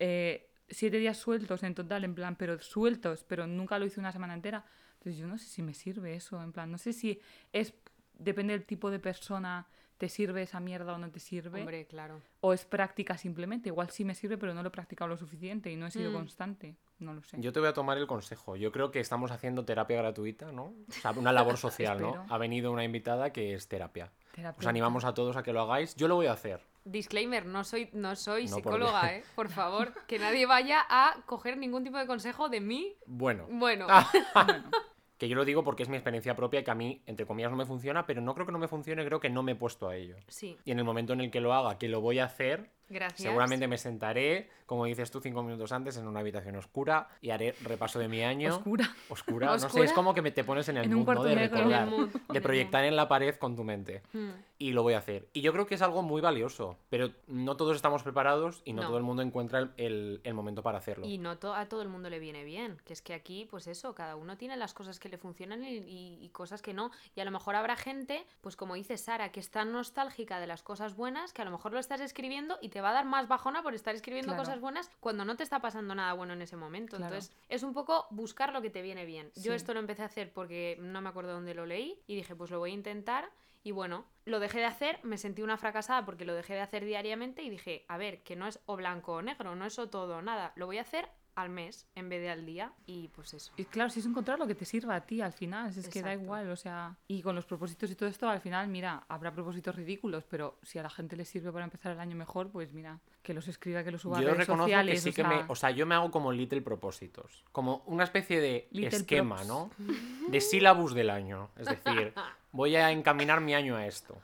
[0.00, 4.12] eh, siete días sueltos en total, en plan, pero sueltos, pero nunca lo hice una
[4.12, 4.64] semana entera.
[4.98, 7.20] Entonces yo no sé si me sirve eso, en plan, no sé si
[7.52, 7.74] es,
[8.18, 9.66] depende del tipo de persona,
[10.00, 12.22] te sirve esa mierda o no te sirve, Hombre, claro.
[12.40, 13.68] o es práctica simplemente.
[13.68, 16.10] Igual sí me sirve, pero no lo he practicado lo suficiente y no he sido
[16.10, 16.14] Mm.
[16.14, 17.36] constante, no lo sé.
[17.38, 18.56] Yo te voy a tomar el consejo.
[18.56, 20.72] Yo creo que estamos haciendo terapia gratuita, ¿no?
[20.88, 21.58] O sea, una labor
[21.96, 22.24] social, ¿no?
[22.30, 24.10] Ha venido una invitada que es terapia.
[24.58, 25.94] Os animamos a todos a que lo hagáis.
[25.96, 26.62] Yo lo voy a hacer.
[26.86, 29.14] Disclaimer, no soy, no soy No, psicóloga.
[29.14, 29.22] ¿eh?
[29.36, 32.96] Por favor, que nadie vaya a coger ningún tipo de consejo de mí.
[33.04, 34.10] Bueno, Bueno, Ah.
[35.20, 37.50] que yo lo digo porque es mi experiencia propia y que a mí, entre comillas,
[37.50, 39.54] no me funciona, pero no creo que no me funcione, creo que no me he
[39.54, 40.16] puesto a ello.
[40.28, 42.70] sí, Y en el momento en el que lo haga, que lo voy a hacer,
[42.88, 43.20] gracias.
[43.20, 47.54] seguramente me sentaré, como dices tú, cinco minutos antes, en una habitación oscura y haré
[47.62, 48.56] repaso de mi año.
[48.56, 48.96] Oscura.
[49.10, 51.22] Oscura, no sé, es como que me te pones en el En mood, ¿no?
[51.22, 51.90] De recordar,
[52.32, 54.00] de proyectar en la pared con tu mente.
[54.14, 54.30] Hmm.
[54.60, 55.26] Y lo voy a hacer.
[55.32, 58.82] Y yo creo que es algo muy valioso, pero no todos estamos preparados y no,
[58.82, 58.88] No.
[58.88, 61.06] todo el mundo encuentra el, el- el momento para hacerlo.
[61.06, 63.66] Y no to- a todo el mundo le viene bien, que es que aquí, pues
[63.66, 66.90] eso, cada uno tiene las cosas que le funcionan y, y- y cosas que no.
[67.16, 70.46] Y a lo mejor habrá gente, pues como dice Sara, que es tan nostálgica de
[70.46, 73.06] las cosas buenas que a lo mejor lo estás escribiendo y te va a dar
[73.06, 74.42] más bajona por estar escribiendo Claro.
[74.42, 76.98] cosas buenas cuando no te está pasando nada bueno en ese momento.
[76.98, 77.14] Claro.
[77.14, 79.32] Entonces, es un poco buscar lo que te viene bien.
[79.36, 82.36] Yo esto lo empecé a hacer porque no me acuerdo dónde lo leí y dije,
[82.36, 83.30] pues lo voy a intentar.
[83.62, 86.84] Y bueno, lo dejé de hacer, me sentí una fracasada porque lo dejé de hacer
[86.84, 89.88] diariamente y dije, a ver, que no es o blanco o negro, no es o
[89.88, 93.08] todo o nada, lo voy a hacer al mes en vez de al día y
[93.08, 93.52] pues eso.
[93.56, 96.02] Y claro, si es encontrar lo que te sirva a ti al final, es que
[96.02, 99.32] da igual, o sea, y con los propósitos y todo esto, al final, mira, habrá
[99.32, 102.72] propósitos ridículos, pero si a la gente le sirve para empezar el año mejor, pues
[102.72, 105.12] mira, que los escriba, que los suba a Yo redes reconozco sociales, que sí o
[105.12, 105.44] que sea, me.
[105.48, 107.44] O sea, yo me hago como little propósitos.
[107.52, 109.48] Como una especie de Little esquema, props.
[109.48, 109.70] ¿no?
[110.28, 111.50] De sílabus del año.
[111.56, 112.12] Es decir,
[112.52, 114.20] voy a encaminar mi año a esto.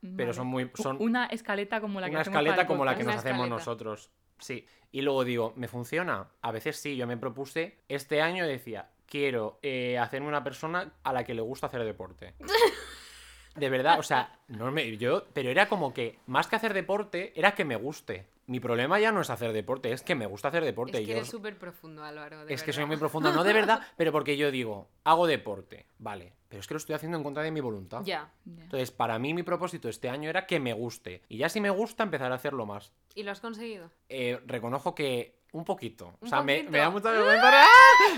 [0.00, 0.34] Pero vale.
[0.34, 0.70] son muy.
[0.74, 4.10] Son Una escaleta como la que una escaleta como la que nos hacemos nosotros.
[4.38, 4.66] Sí.
[4.90, 6.28] Y luego digo, ¿me funciona?
[6.42, 7.78] A veces sí, yo me propuse.
[7.88, 12.34] Este año decía, quiero eh, hacerme una persona a la que le gusta hacer deporte.
[13.54, 17.32] De verdad, o sea, no me, yo, pero era como que, más que hacer deporte,
[17.36, 18.26] era que me guste.
[18.46, 20.98] Mi problema ya no es hacer deporte, es que me gusta hacer deporte.
[20.98, 22.46] Es que Yo- eres súper profundo, Álvaro.
[22.46, 25.84] de es que soy muy profundo, no de verdad, pero porque yo digo, hago deporte,
[25.98, 28.02] vale, pero es que lo estoy haciendo en contra de mi voluntad.
[28.04, 28.30] Ya.
[28.44, 28.64] Ya.
[28.64, 31.22] Entonces, para mí mi propósito este año era que me guste.
[31.30, 32.92] Y ya si me gusta, empezar a hacerlo más.
[33.14, 33.90] ¿Y lo has conseguido?
[34.10, 36.12] Eh, reconozco que un poquito.
[36.20, 36.72] O sea, me, poquito.
[36.72, 37.50] me da mucha vergüenza.
[37.54, 37.66] ¡Ah!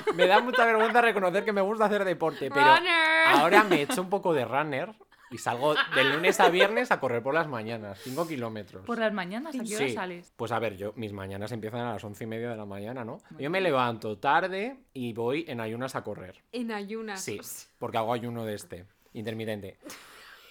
[0.17, 2.51] Me da mucha vergüenza reconocer que me gusta hacer deporte.
[2.51, 3.27] Pero Runner.
[3.29, 4.93] ahora me echo un poco de runner
[5.31, 8.85] y salgo de lunes a viernes a correr por las mañanas, 5 kilómetros.
[8.85, 9.95] Por las mañanas, ¿a qué hora Sí.
[9.95, 10.33] sales?
[10.37, 13.05] Pues a ver, yo mis mañanas empiezan a las once y media de la mañana,
[13.05, 13.21] ¿no?
[13.39, 16.43] Yo me levanto tarde y voy en ayunas a correr.
[16.53, 17.21] En ayunas.
[17.21, 17.41] Sí,
[17.79, 19.79] porque hago ayuno de este, intermitente.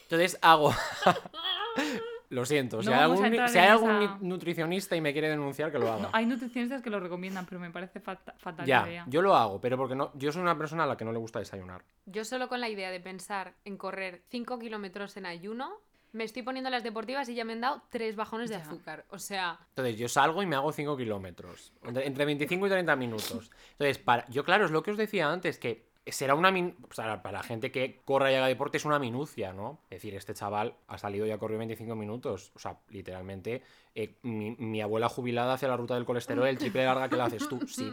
[0.03, 0.73] Entonces hago.
[2.29, 5.13] lo siento, si hay algún, entrar si hay en algún esa- ni- nutricionista y me
[5.13, 6.03] quiere denunciar, que lo haga.
[6.03, 9.05] No, hay nutricionistas que lo recomiendan, pero me parece fata- fatal ya, idea.
[9.07, 11.19] yo lo hago, pero porque no, yo soy una persona a la que no le
[11.19, 11.83] gusta desayunar.
[12.05, 15.71] Yo solo con la idea de pensar en correr 5 kilómetros en ayuno,
[16.11, 18.61] me estoy poniendo las deportivas y ya me han dado tres bajones de Ya.
[18.63, 19.03] azúcar.
[19.09, 22.95] O sea, Entonces yo salgo y me hago 5 kilómetros, entre, entre 25 y 30
[22.95, 23.49] minutos.
[23.71, 26.51] Entonces, para, yo claro, es lo que os decía antes, que será una...
[26.51, 29.79] min- o sea, para la gente que corra y haga deporte es una minucia, ¿no?
[29.89, 32.51] Es decir, este chaval ha salido y ha corrido 25 minutos.
[32.55, 33.61] O sea, literalmente,
[33.95, 37.25] eh, mi, mi abuela jubilada hace la ruta del colesterol el triple larga que la
[37.25, 37.91] haces tú, sí.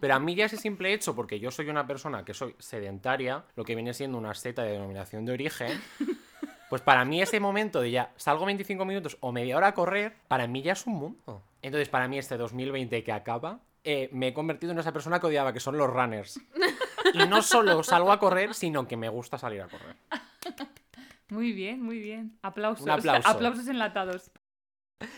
[0.00, 3.44] Pero a mí ya ese simple hecho, porque yo soy una persona que soy sedentaria,
[3.56, 5.80] lo que viene siendo una seta de denominación de origen,
[6.68, 10.14] pues para mí ese momento de ya salgo 25 minutos o media hora a correr,
[10.28, 11.42] para mí ya es un mundo.
[11.62, 15.26] Entonces para mí este 2020 que acaba, eh, me he convertido en esa persona que
[15.26, 16.40] odiaba, que son los runners.
[17.12, 19.96] Y no solo salgo a correr, sino que me gusta salir a correr.
[21.28, 22.38] Muy bien, muy bien.
[22.42, 22.84] Aplausos.
[22.84, 23.28] Un aplauso.
[23.28, 24.30] Aplausos enlatados.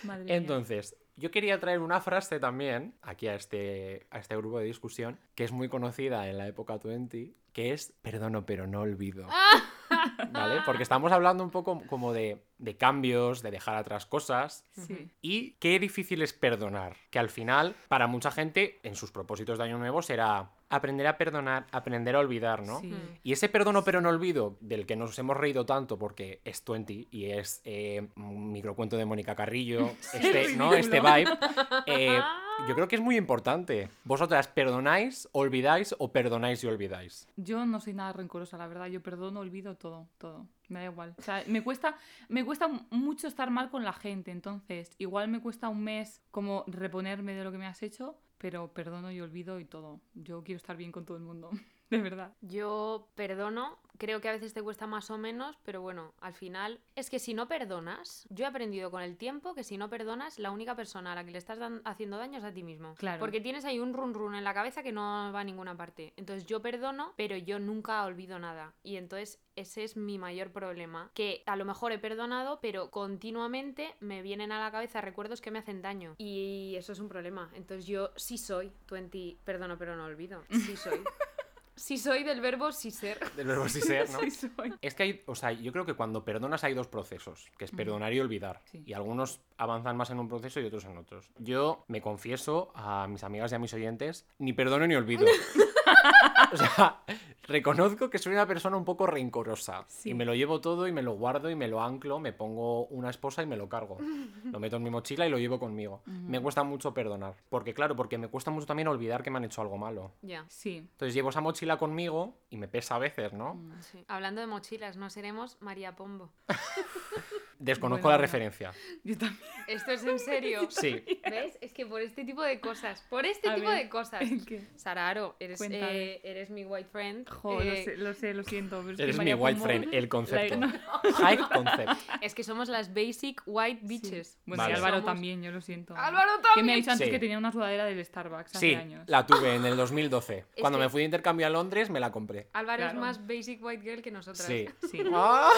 [0.03, 0.37] Madre mía.
[0.37, 5.19] Entonces, yo quería traer una frase también aquí a este, a este grupo de discusión,
[5.35, 9.27] que es muy conocida en la época 20, que es perdono pero no olvido.
[10.33, 10.61] ¿Vale?
[10.67, 14.65] Porque estamos hablando un poco como de, de cambios, de dejar atrás cosas.
[14.73, 15.09] Sí.
[15.23, 16.97] Y qué difícil es perdonar.
[17.11, 21.17] Que al final, para mucha gente, en sus propósitos de año nuevo será aprender a
[21.17, 22.81] perdonar, aprender a olvidar, ¿no?
[22.81, 22.95] Sí.
[23.23, 27.09] Y ese perdono pero no olvido, del que nos hemos reído tanto porque es 20
[27.11, 30.75] y es eh, un microcuento de Mónica Carrillo, este, ¿no?
[30.75, 31.39] este vibe,
[31.87, 32.21] eh,
[32.67, 33.89] yo creo que es muy importante.
[34.05, 37.29] ¿Vosotras perdonáis, olvidáis o perdonáis y olvidáis?
[37.37, 38.87] Yo no soy nada rencorosa, la verdad.
[38.87, 40.47] Yo perdono, olvido todo, todo.
[40.69, 41.15] Me da igual.
[41.19, 41.97] O sea, me cuesta,
[42.29, 44.31] me cuesta mucho estar mal con la gente.
[44.31, 48.73] Entonces, igual me cuesta un mes como reponerme de lo que me has hecho, pero
[48.73, 50.01] perdono y olvido y todo.
[50.15, 51.51] Yo quiero estar bien con todo el mundo.
[51.91, 52.33] De verdad.
[52.41, 53.79] yo perdono.
[53.99, 57.19] Creo que a veces te cuesta más o menos, pero bueno, al final es que
[57.19, 60.77] si no perdonas, yo he aprendido con el tiempo que si no perdonas, la única
[60.77, 62.95] persona a la que le estás haciendo daño es a ti mismo.
[62.97, 63.21] Claro.
[63.21, 66.13] Porque tienes ahí un run run en la cabeza que no va a ninguna parte.
[66.19, 68.75] Entonces yo perdono, pero yo nunca olvido nada.
[68.83, 71.11] Y entonces ese es mi mayor problema.
[71.15, 75.51] Que a lo mejor he perdonado, pero continuamente me vienen a la cabeza recuerdos que
[75.51, 76.15] me hacen daño.
[76.19, 77.51] Y eso es un problema.
[77.55, 80.45] Entonces yo sí soy 20, perdono pero no olvido.
[80.51, 81.01] Sí soy.
[81.77, 83.19] Sí soy del verbo sí ser.
[83.37, 84.19] Del verbo sí ser, ¿no?
[84.31, 84.75] Sí, soy.
[84.81, 87.71] Es que hay, o sea, yo creo que cuando perdonas hay dos procesos, que es
[87.71, 88.63] perdonar y olvidar.
[88.65, 88.83] Sí.
[88.87, 91.31] Y algunos avanzan más en un proceso y otros en otros.
[91.39, 95.27] Yo me confieso a mis amigas y a mis oyentes, ni perdono ni olvido.
[96.53, 97.01] O sea,
[97.45, 99.85] reconozco que soy una persona un poco rencorosa.
[99.89, 100.11] Sí.
[100.11, 102.87] Y me lo llevo todo y me lo guardo y me lo anclo, me pongo
[102.87, 103.99] una esposa y me lo cargo.
[104.53, 106.03] Lo meto en mi mochila y lo llevo conmigo.
[106.07, 107.35] Me cuesta mucho perdonar.
[107.49, 110.13] Porque claro, porque me cuesta mucho también olvidar que me han hecho algo malo.
[110.23, 110.45] Ya.
[110.49, 110.79] Sí.
[110.79, 113.61] Entonces llevo esa mochila conmigo y me pesa a veces, ¿no?
[113.81, 114.05] sí.
[114.09, 116.31] Hablando de mochilas, no seremos María Pombo.
[117.59, 118.23] Desconozco Bueno, la bueno.
[118.23, 118.73] referencia.
[119.05, 119.41] Yo también.
[119.67, 120.69] Esto es en serio.
[120.71, 121.03] Sí.
[121.29, 121.59] ¿Ves?
[121.61, 124.21] Es que por este tipo de cosas, por este A tipo ver, de cosas.
[124.23, 124.63] ¿el qué?
[124.77, 127.29] Sara Aro, eres, eh, eres mi white friend.
[127.29, 128.79] Jo, lo, eh, sé, lo sé, lo siento.
[128.81, 130.57] pero es que Eres mi white friend, el concepto.
[130.57, 130.73] no.
[131.17, 131.91] High concept.
[132.21, 134.39] Es que somos las basic white bitches.
[134.47, 134.75] Bueno, Vale.
[134.75, 135.95] y Álvaro Somos- también, yo lo siento.
[135.97, 136.77] Álvaro Que me ha también.
[136.81, 137.11] dicho antes Sí.
[137.11, 139.09] que tenía una sudadera del Starbucks hace Sí, años.
[139.09, 140.45] la tuve en el 2012.
[140.61, 142.49] Cuando que- me fui de intercambio a Londres, me la compré.
[142.53, 142.93] Álvaro Claro.
[142.93, 144.47] es más basic white girl que nosotras.
[144.47, 144.69] Sí.
[144.91, 145.03] Sí.
[145.15, 145.51] Ah.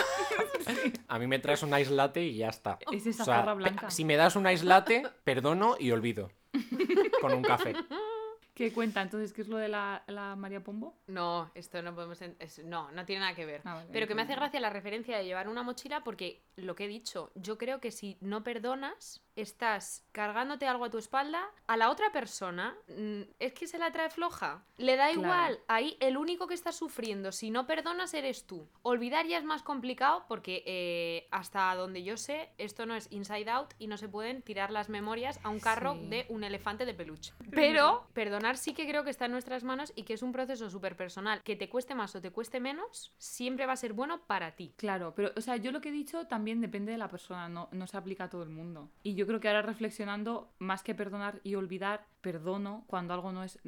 [1.09, 2.79] A mí me traes un ice latte y ya está.
[2.93, 3.91] Es esa O sea, jarra blanca.
[3.91, 6.31] Si me das un ice latte, perdono y olvido.
[7.21, 7.75] Con un café.
[8.55, 9.03] ¿Qué cuenta?
[9.03, 10.97] Entonces, ¿qué es lo de la, la María Pombo?
[11.07, 12.21] No, esto no podemos.
[12.23, 13.61] es- no, no tiene nada que ver.
[13.65, 16.75] Ah, vale, Pero que me hace gracia la referencia de llevar una mochila porque lo
[16.75, 21.43] que he dicho, yo creo que si no perdonas, estás cargándote algo a tu espalda,
[21.67, 24.65] a la otra persona mm, es que se la trae floja.
[24.77, 25.21] Le da Claro.
[25.23, 25.59] igual.
[25.69, 28.69] Ahí el único que está sufriendo, si no perdonas, eres tú.
[28.83, 33.49] Olvidar ya es más complicado porque eh, hasta donde yo sé, esto no es inside
[33.51, 36.07] out y no se pueden tirar las memorias a un carro Sí.
[36.09, 37.33] de un elefante de peluche.
[37.51, 40.69] Pero perdonar sí que creo que está en nuestras manos y que es un proceso
[40.71, 41.43] súper personal.
[41.43, 44.75] Que te cueste más o te cueste menos, siempre va a ser bueno para ti.
[44.77, 47.69] Claro, pero, o sea, yo lo que he dicho también depende de la persona, no,
[47.73, 48.91] no se aplica a todo el mundo.
[49.03, 53.45] Y yo creo que ahora reflexionando, más que perdonar y olvidar, perdono cuando algo no
[53.45, 53.59] es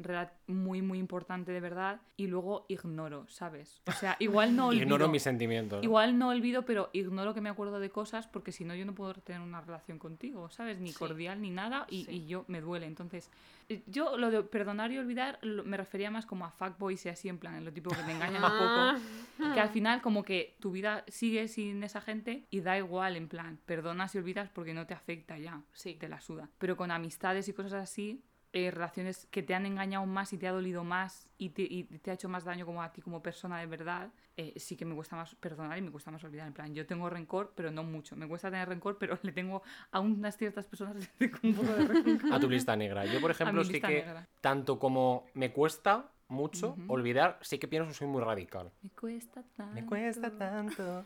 [0.47, 3.81] muy, muy importante de verdad y luego ignoro, ¿sabes?
[3.87, 4.83] O sea, igual no olvido.
[4.83, 5.79] Ignoro mis sentimientos.
[5.79, 5.83] ¿no?
[5.83, 8.93] Igual no olvido, pero ignoro que me acuerdo de cosas porque si no yo no
[8.93, 10.79] puedo tener una relación contigo, ¿sabes?
[10.79, 10.99] Ni Sí.
[10.99, 12.11] cordial ni nada y, Sí.
[12.11, 12.85] y yo me duele.
[12.87, 13.29] Entonces,
[13.69, 17.09] eh, yo lo de perdonar y olvidar lo- me refería más como a fuckboys y
[17.09, 19.53] así, en plan, en lo tipo que te engañan un poco.
[19.53, 23.27] Que al final como que tu vida sigue sin esa gente y da igual, en
[23.27, 25.95] plan, perdonas y olvidas porque no te afecta ya, Sí.
[25.95, 26.49] te la suda.
[26.57, 28.21] Pero con amistades y cosas así,
[28.53, 31.83] eh, relaciones que te han engañado más y te ha dolido más y te, y
[31.85, 34.83] te ha hecho más daño como a ti como persona de verdad, eh, sí que
[34.85, 36.47] me cuesta más perdonar y me cuesta más olvidar.
[36.47, 38.15] En plan, yo tengo rencor, pero no mucho.
[38.15, 39.61] Me cuesta tener rencor, pero le tengo
[39.91, 42.33] a unas ciertas personas le tengo un poco de rencor.
[42.33, 43.05] A tu lista negra.
[43.05, 44.27] Yo, por ejemplo, sí que negra.
[44.41, 46.93] tanto como me cuesta mucho Ujú.
[46.93, 48.71] olvidar, sí que pienso que soy muy radical.
[48.81, 49.75] Me cuesta tanto.
[49.75, 51.05] Me cuesta tanto.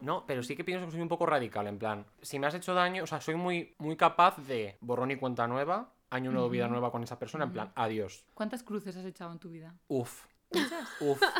[0.00, 2.54] No, pero sí que pienso que soy un poco radical, en plan, si me has
[2.54, 6.48] hecho daño, o sea, soy muy, muy capaz de borrón y cuenta nueva, año nuevo,
[6.48, 8.24] vida nueva con esa persona, en plan, adiós.
[8.34, 9.74] ¿Cuántas cruces has echado en tu vida?
[9.88, 10.88] Uf, ¿Muchas?
[11.00, 11.20] uf.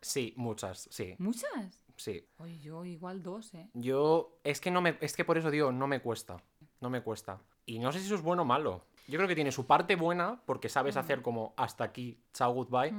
[0.00, 1.80] Sí, muchas, sí, ¿Muchas?
[1.96, 2.26] sí.
[2.36, 3.70] Oye, yo igual dos, ¿eh?
[3.72, 6.36] Yo, es que no me, es que por eso digo, no me cuesta,
[6.80, 7.40] no me cuesta.
[7.64, 8.84] Y no sé si eso es bueno o malo.
[9.08, 12.92] Yo creo que tiene su parte buena porque sabes hacer como hasta aquí, chao, goodbye,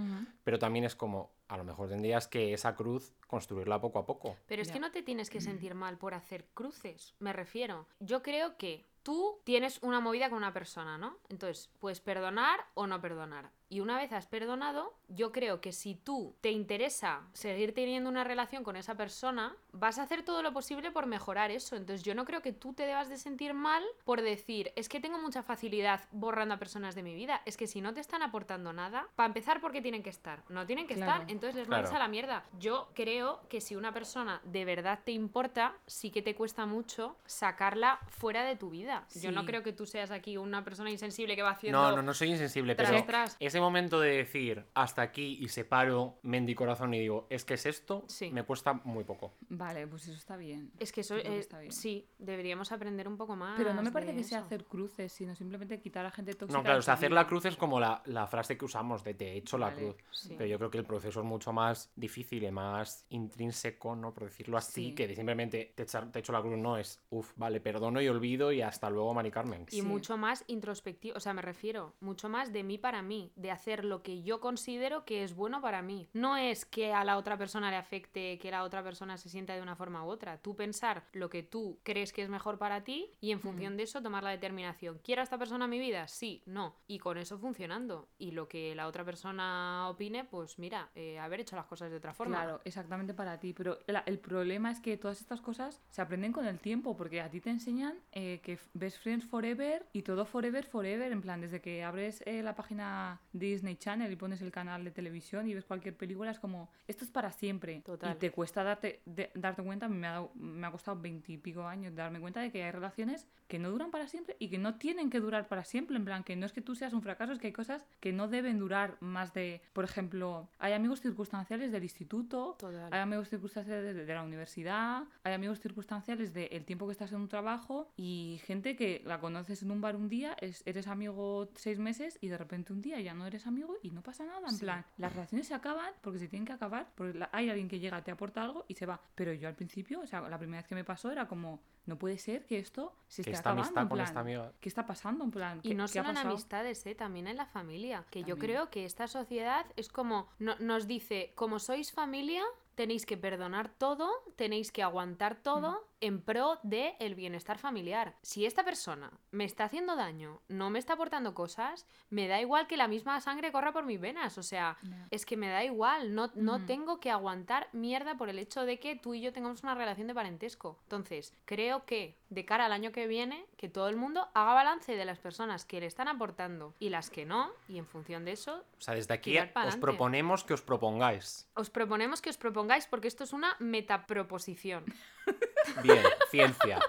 [0.44, 4.36] pero también es como, a lo mejor tendrías que esa cruz construirla poco a poco.
[4.48, 4.74] Pero es Ya.
[4.74, 7.88] que no te tienes que sentir mal por hacer cruces, me refiero.
[8.00, 11.20] Yo creo que tú tienes una movida con una persona, ¿no?
[11.30, 13.52] Entonces, puedes perdonar o no perdonar.
[13.76, 18.24] Y una vez has perdonado, yo creo que si tú te interesa seguir teniendo una
[18.24, 21.76] relación con esa persona, vas a hacer todo lo posible por mejorar eso.
[21.76, 25.02] Entonces yo no creo que tú te debas de sentir mal por decir, es que
[25.02, 27.42] tengo mucha facilidad borrando a personas de mi vida.
[27.44, 30.44] Es que si no te están aportando nada, para empezar, ¿por qué tienen que estar?
[30.48, 31.12] No tienen que Claro.
[31.12, 31.84] estar, entonces les Claro.
[31.84, 32.46] mandas a la mierda.
[32.58, 37.18] Yo creo que si una persona de verdad te importa, sí que te cuesta mucho
[37.26, 39.06] sacarla fuera de tu vida.
[39.16, 41.78] Yo no creo que tú seas aquí una persona insensible que va haciendo...
[41.82, 43.36] No, no, no soy insensible, tras, pero tras.
[43.42, 47.56] ese momento de decir hasta aquí y separo mente y corazón y digo, es que
[47.56, 48.32] es esto, Sí.
[48.32, 49.34] me cuesta muy poco.
[49.50, 50.72] Vale, pues eso está bien.
[50.80, 51.72] Es que eso eh, está bien.
[51.72, 53.58] sí, deberíamos aprender un poco más.
[53.58, 56.58] Pero no me parece que sea hacer cruces, sino simplemente quitar a gente tóxica.
[56.58, 59.14] No, claro, o sea, hacer la cruz es como la, la frase que usamos de
[59.14, 59.96] te he hecho la cruz.
[60.12, 60.36] sí.
[60.38, 64.14] Pero yo creo que el proceso es mucho más difícil y más intrínseco, ¿no?
[64.14, 64.96] Por decirlo así, Sí.
[64.96, 68.08] que de simplemente te, echar- te echo la cruz no es, uff, vale, perdono y
[68.08, 69.66] olvido y hasta luego, Mari Carmen.
[69.72, 69.82] Y Sí.
[69.82, 73.86] mucho más introspectivo, o sea, me refiero, mucho más de mí para mí, de hacer
[73.86, 76.08] lo que yo considero que es bueno para mí.
[76.14, 79.54] No es que a la otra persona le afecte, que la otra persona se sienta
[79.56, 80.38] de una forma u otra.
[80.38, 83.84] Tú pensar lo que tú crees que es mejor para ti y en función de
[83.84, 85.00] eso tomar la determinación.
[85.04, 86.08] ¿Quiero a esta persona en mi vida?
[86.08, 86.76] Sí, no.
[86.88, 88.08] Y con eso funcionando.
[88.18, 91.98] Y lo que la otra persona opine, pues mira, eh, haber hecho las cosas de
[91.98, 92.38] otra forma.
[92.42, 93.54] Claro, exactamente para ti.
[93.54, 97.22] Pero la- el problema es que todas estas cosas se aprenden con el tiempo, porque
[97.22, 101.12] a ti te enseñan eh, que Best Friends Forever y todo Forever, Forever.
[101.12, 104.92] En plan, desde que abres eh, la página Disney Channel y pones el canal de
[104.92, 107.82] televisión y ves cualquier película, es como, esto es para siempre.
[107.86, 108.14] Total.
[108.14, 111.94] Y te cuesta darte, de- darte cuenta, me ha, dado- me ha costado veintipico años
[111.96, 115.10] darme cuenta de que hay relaciones que no duran para siempre y que no tienen
[115.10, 115.96] que durar para siempre.
[115.98, 118.12] En plan, que no es que tú seas un fracaso, es que hay cosas que
[118.14, 122.92] no deben durar más de, por ejemplo, hay amigos circunstanciales del instituto, Total.
[122.92, 127.20] hay amigos circunstanciales de, de la universidad, hay amigos circunstanciales del tiempo que estás en
[127.20, 131.50] un trabajo y gente que la conoces en un bar un día, es- eres amigo
[131.56, 134.48] seis meses y de repente un día ya no eres amigo y no pasa nada.
[134.48, 134.62] En Sí.
[134.62, 138.04] plan, las relaciones se acaban porque se tienen que acabar, porque hay alguien que llega,
[138.04, 139.00] te aporta algo y se va.
[139.16, 141.98] Pero yo al principio, o sea, la primera vez que me pasó era como, no
[141.98, 143.62] puede ser que esto se Que esté esta acabando.
[143.64, 144.52] amistad en con plan, esta amiga.
[144.60, 145.24] ¿Qué está pasando?
[145.24, 146.96] En plan, Y ¿qué- no solo en amistades, ¿eh?
[146.96, 148.06] también en la familia.
[148.10, 148.52] Que yo También.
[148.52, 152.44] creo que esta sociedad es como, no- nos dice, como sois familia,
[152.76, 158.16] tenéis que perdonar todo, tenéis que aguantar todo en pro de el bienestar familiar.
[158.22, 162.68] Si esta persona me está haciendo daño, no me está aportando cosas, me da igual
[162.68, 164.38] que la misma sangre corra por mis venas.
[164.38, 164.78] O sea,
[165.12, 166.66] es que me da igual, no, no Ujú.
[166.66, 170.08] tengo que aguantar mierda por el hecho de que tú y yo tengamos una relación
[170.08, 170.78] de parentesco.
[170.84, 174.96] Entonces, creo que de cara al año que viene, que todo el mundo haga balance
[174.96, 178.34] de las personas que le están aportando y las que no, y en función de
[178.34, 181.48] eso, O sea, desde aquí os proponemos que os propongáis.
[181.56, 184.86] os proponemos que os propongáis porque esto es una metaproposición.
[185.84, 186.00] Bien,
[186.30, 186.80] ciencia.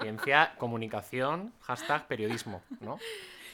[0.00, 2.98] Ciencia, comunicación, hashtag periodismo, ¿no?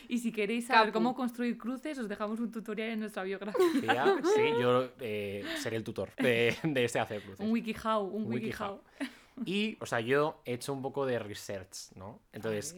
[0.09, 0.93] Y si queréis saber Capu.
[0.99, 4.17] cómo construir cruces, os dejamos un tutorial en nuestra biografía.
[4.35, 7.41] Sí, yo eh, seré el tutor de, de ese hacer cruces.
[7.41, 8.83] un WikiHow, un Un WikiHow.
[9.47, 12.21] Y, o sea, yo he hecho un poco de research, ¿no?
[12.33, 12.77] Entonces,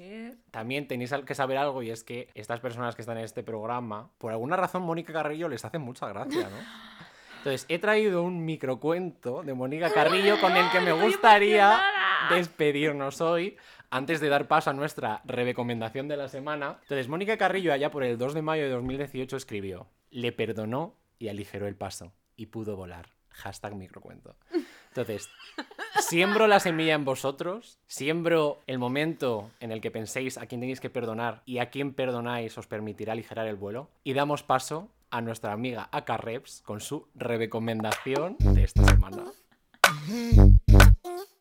[0.51, 4.09] también tenéis que saber algo y es que estas personas que están en este programa,
[4.16, 6.57] por alguna razón Mónica Carrillo les hace mucha gracia, ¿no?
[7.47, 11.80] Entonces, he traído un microcuento de Mónica Carrillo con el que me gustaría
[12.28, 13.57] despedirnos hoy
[13.88, 16.80] antes de dar paso a nuestra recomendación de la semana.
[16.82, 21.28] Entonces, Mónica Carrillo allá por el 2 de mayo de 2018 escribió, le perdonó y
[21.28, 23.11] aligeró el paso y pudo volar.
[23.28, 24.34] Hashtag microcuento.
[24.88, 25.28] Entonces,
[26.01, 30.80] siembro la semilla en vosotros, siembro el momento en el que penséis a quién tenéis
[30.80, 35.20] que perdonar y a quién perdonáis os permitirá aligerar el vuelo y damos paso a
[35.20, 39.24] nuestra amiga Aka Reps con su recomendación de esta semana.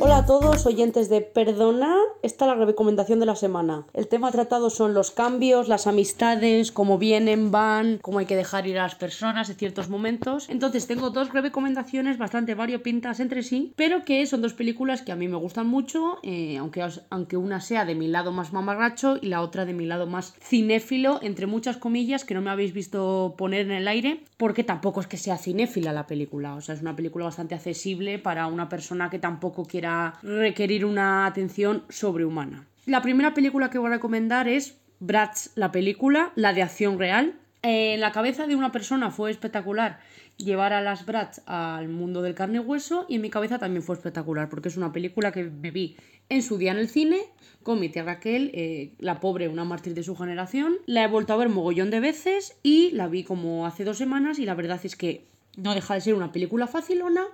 [0.00, 1.94] Hola a todos, oyentes de Perdona.
[2.22, 3.84] Esta es la recomendación de la semana.
[3.92, 8.66] El tema tratado son los cambios, las amistades, cómo vienen, van, cómo hay que dejar
[8.66, 10.48] ir a las personas en ciertos momentos.
[10.48, 15.16] Entonces tengo dos recomendaciones bastante variopintas entre sí, pero que son dos películas que a
[15.16, 19.26] mí me gustan mucho, eh, aunque, aunque una sea de mi lado más mamarracho y
[19.26, 23.34] la otra de mi lado más cinéfilo, entre muchas comillas, que no me habéis visto
[23.36, 26.54] poner en el aire, porque tampoco es que sea cinéfila la película.
[26.54, 31.24] O sea, es una película bastante accesible para una persona que tampoco quiera requerir una
[31.24, 32.66] atención sobrehumana.
[32.84, 37.34] La primera película que voy a recomendar es Bratz, la película, la de acción real.
[37.62, 39.98] En la cabeza de una persona fue espectacular
[40.36, 43.82] llevar a las Bratz al mundo del carne y hueso y en mi cabeza también
[43.82, 45.96] fue espectacular porque es una película que me vi
[46.28, 47.20] en su día en el cine
[47.62, 50.74] con mi tía Raquel, eh, la pobre, una mártir de su generación.
[50.84, 54.38] La he vuelto a ver mogollón de veces y la vi como hace dos semanas
[54.38, 55.24] y la verdad es que
[55.56, 57.24] no deja de ser una película facilona,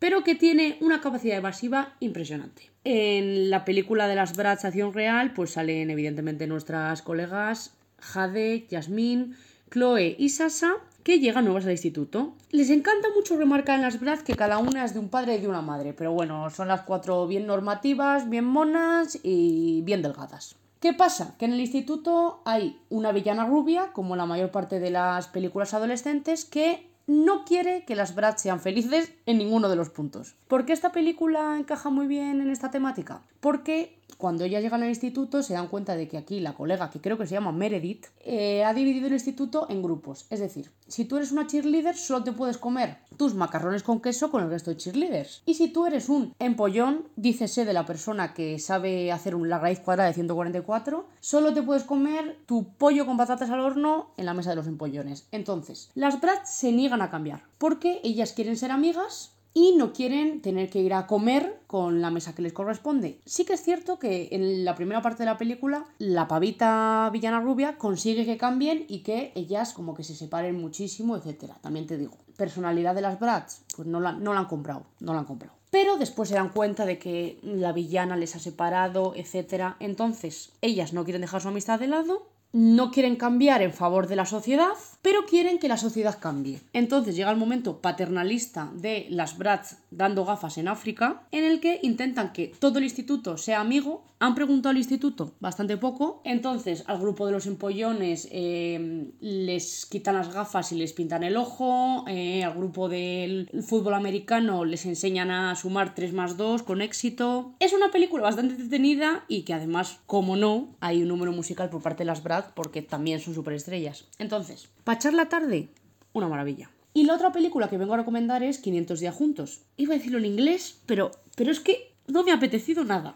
[0.00, 2.70] pero que tiene una capacidad evasiva impresionante.
[2.82, 9.36] En la película de las Bratz Acción Real, pues salen evidentemente nuestras colegas Jade, Yasmín,
[9.70, 10.72] Chloe y Sasa,
[11.04, 12.34] que llegan nuevas al instituto.
[12.50, 15.40] Les encanta mucho remarcar en las Bratz que cada una es de un padre y
[15.40, 20.56] de una madre, pero bueno, son las cuatro bien normativas, bien monas y bien delgadas.
[20.80, 21.36] ¿Qué pasa?
[21.38, 25.74] Que en el instituto hay una villana rubia, como la mayor parte de las películas
[25.74, 30.36] adolescentes, que no quiere que las Bratz sean felices en ninguno de los puntos.
[30.46, 33.22] ¿Por qué esta película encaja muy bien en esta temática?
[33.40, 37.00] Porque cuando ellas llegan al instituto se dan cuenta de que aquí la colega, que
[37.00, 40.26] creo que se llama Meredith, eh, ha dividido el instituto en grupos.
[40.30, 44.30] Es decir, si tú eres una cheerleader, solo te puedes comer tus macarrones con queso
[44.30, 45.42] con el resto de cheerleaders.
[45.46, 49.80] Y si tú eres un empollón, dícese de la persona que sabe hacer la raíz
[49.80, 54.34] cuadrada de 144, solo te puedes comer tu pollo con patatas al horno en la
[54.34, 55.26] mesa de los empollones.
[55.32, 60.42] Entonces, las Bratz se niegan a cambiar, porque ellas quieren ser amigas y no quieren
[60.42, 63.20] tener que ir a comer con la mesa que les corresponde.
[63.24, 67.40] Sí que es cierto que en la primera parte de la película la pavita villana
[67.40, 71.56] rubia consigue que cambien y que ellas como que se separen muchísimo, etcétera.
[71.60, 75.12] También te digo, personalidad de las Bratz, pues no la, no la han comprado, no
[75.12, 75.54] la han comprado.
[75.70, 79.76] Pero después se dan cuenta de que la villana les ha separado, etcétera.
[79.78, 84.16] Entonces, ellas no quieren dejar su amistad de lado no quieren cambiar en favor de
[84.16, 84.72] la sociedad,
[85.02, 86.60] pero quieren que la sociedad cambie.
[86.72, 91.80] Entonces llega el momento paternalista de las Bratz dando gafas en África, en el que
[91.82, 94.04] intentan que todo el instituto sea amigo.
[94.22, 100.14] Han preguntado al instituto bastante poco, entonces al grupo de los empollones eh, les quitan
[100.14, 105.30] las gafas y les pintan el ojo, eh, al grupo del fútbol americano les enseñan
[105.30, 107.54] a sumar 3 más 2 con éxito.
[107.60, 111.80] Es una película bastante entretenida y que además, como no, hay un número musical por
[111.80, 112.22] parte de las
[112.54, 114.06] Porque también son superestrellas.
[114.18, 115.68] Entonces, para echar la tarde,
[116.12, 116.70] una maravilla.
[116.92, 119.62] Y la otra película que vengo a recomendar es 500 días juntos.
[119.76, 123.14] Iba a decirlo en inglés, pero, pero es que no me ha apetecido nada.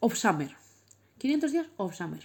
[0.00, 0.50] Of Summer.
[1.18, 2.24] 500 días of Summer.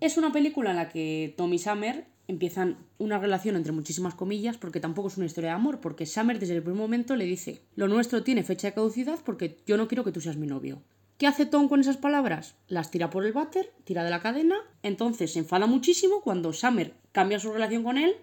[0.00, 4.56] Es una película en la que Tom y Summer empiezan una relación entre muchísimas comillas,
[4.56, 7.60] porque tampoco es una historia de amor, porque Summer desde el primer momento le dice,
[7.76, 10.80] lo nuestro tiene fecha de caducidad porque yo no quiero que tú seas mi novio.
[11.20, 12.54] ¿Qué hace Tom con esas palabras?
[12.66, 16.94] Las tira por el váter, tira de la cadena, entonces se enfada muchísimo cuando Summer
[17.12, 18.16] cambia su relación con él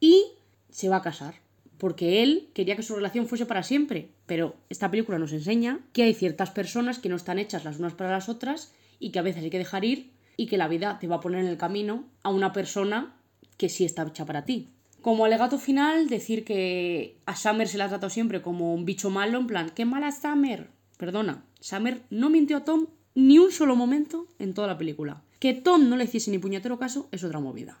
[0.00, 0.26] y
[0.68, 1.36] se va a casar.
[1.78, 4.10] Porque él quería que su relación fuese para siempre.
[4.26, 7.94] Pero esta película nos enseña que hay ciertas personas que no están hechas las unas
[7.94, 10.98] para las otras y que a veces hay que dejar ir y que la vida
[11.00, 13.16] te va a poner en el camino a una persona
[13.56, 14.68] que sí está hecha para ti.
[15.00, 19.08] Como alegato final, decir que a Summer se la ha tratado siempre como un bicho
[19.08, 20.81] malo, en plan, ¡qué mala Summer!
[21.02, 22.86] Perdona, Summer no mintió a Tom
[23.16, 25.24] ni un solo momento en toda la película.
[25.40, 27.76] Que Tom no le hiciese ni puñetero caso es otra movida.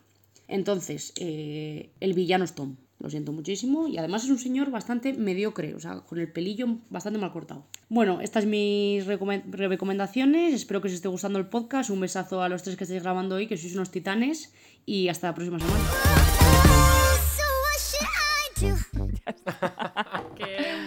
[0.48, 2.74] Entonces, eh, el villano es Tom.
[2.98, 3.86] Lo siento muchísimo.
[3.86, 7.64] Y además es un señor bastante mediocre, o sea, con el pelillo bastante mal cortado.
[7.88, 10.52] Bueno, estas mis recomen- recomendaciones.
[10.52, 11.90] Espero que os esté gustando el podcast.
[11.90, 14.52] Un besazo a los tres que estáis grabando hoy, que sois unos titanes.
[14.84, 15.78] Y hasta la próxima semana.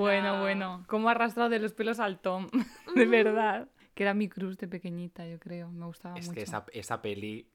[0.00, 0.84] Bueno, bueno.
[0.88, 2.48] ¿Cómo ha arrastrado de los pelos al Tom?
[2.94, 3.68] de verdad.
[3.94, 5.70] Que era mi cruz de pequeñita, yo creo.
[5.70, 6.36] Me gustaba Es mucho.
[6.36, 7.46] que esa, esa peli.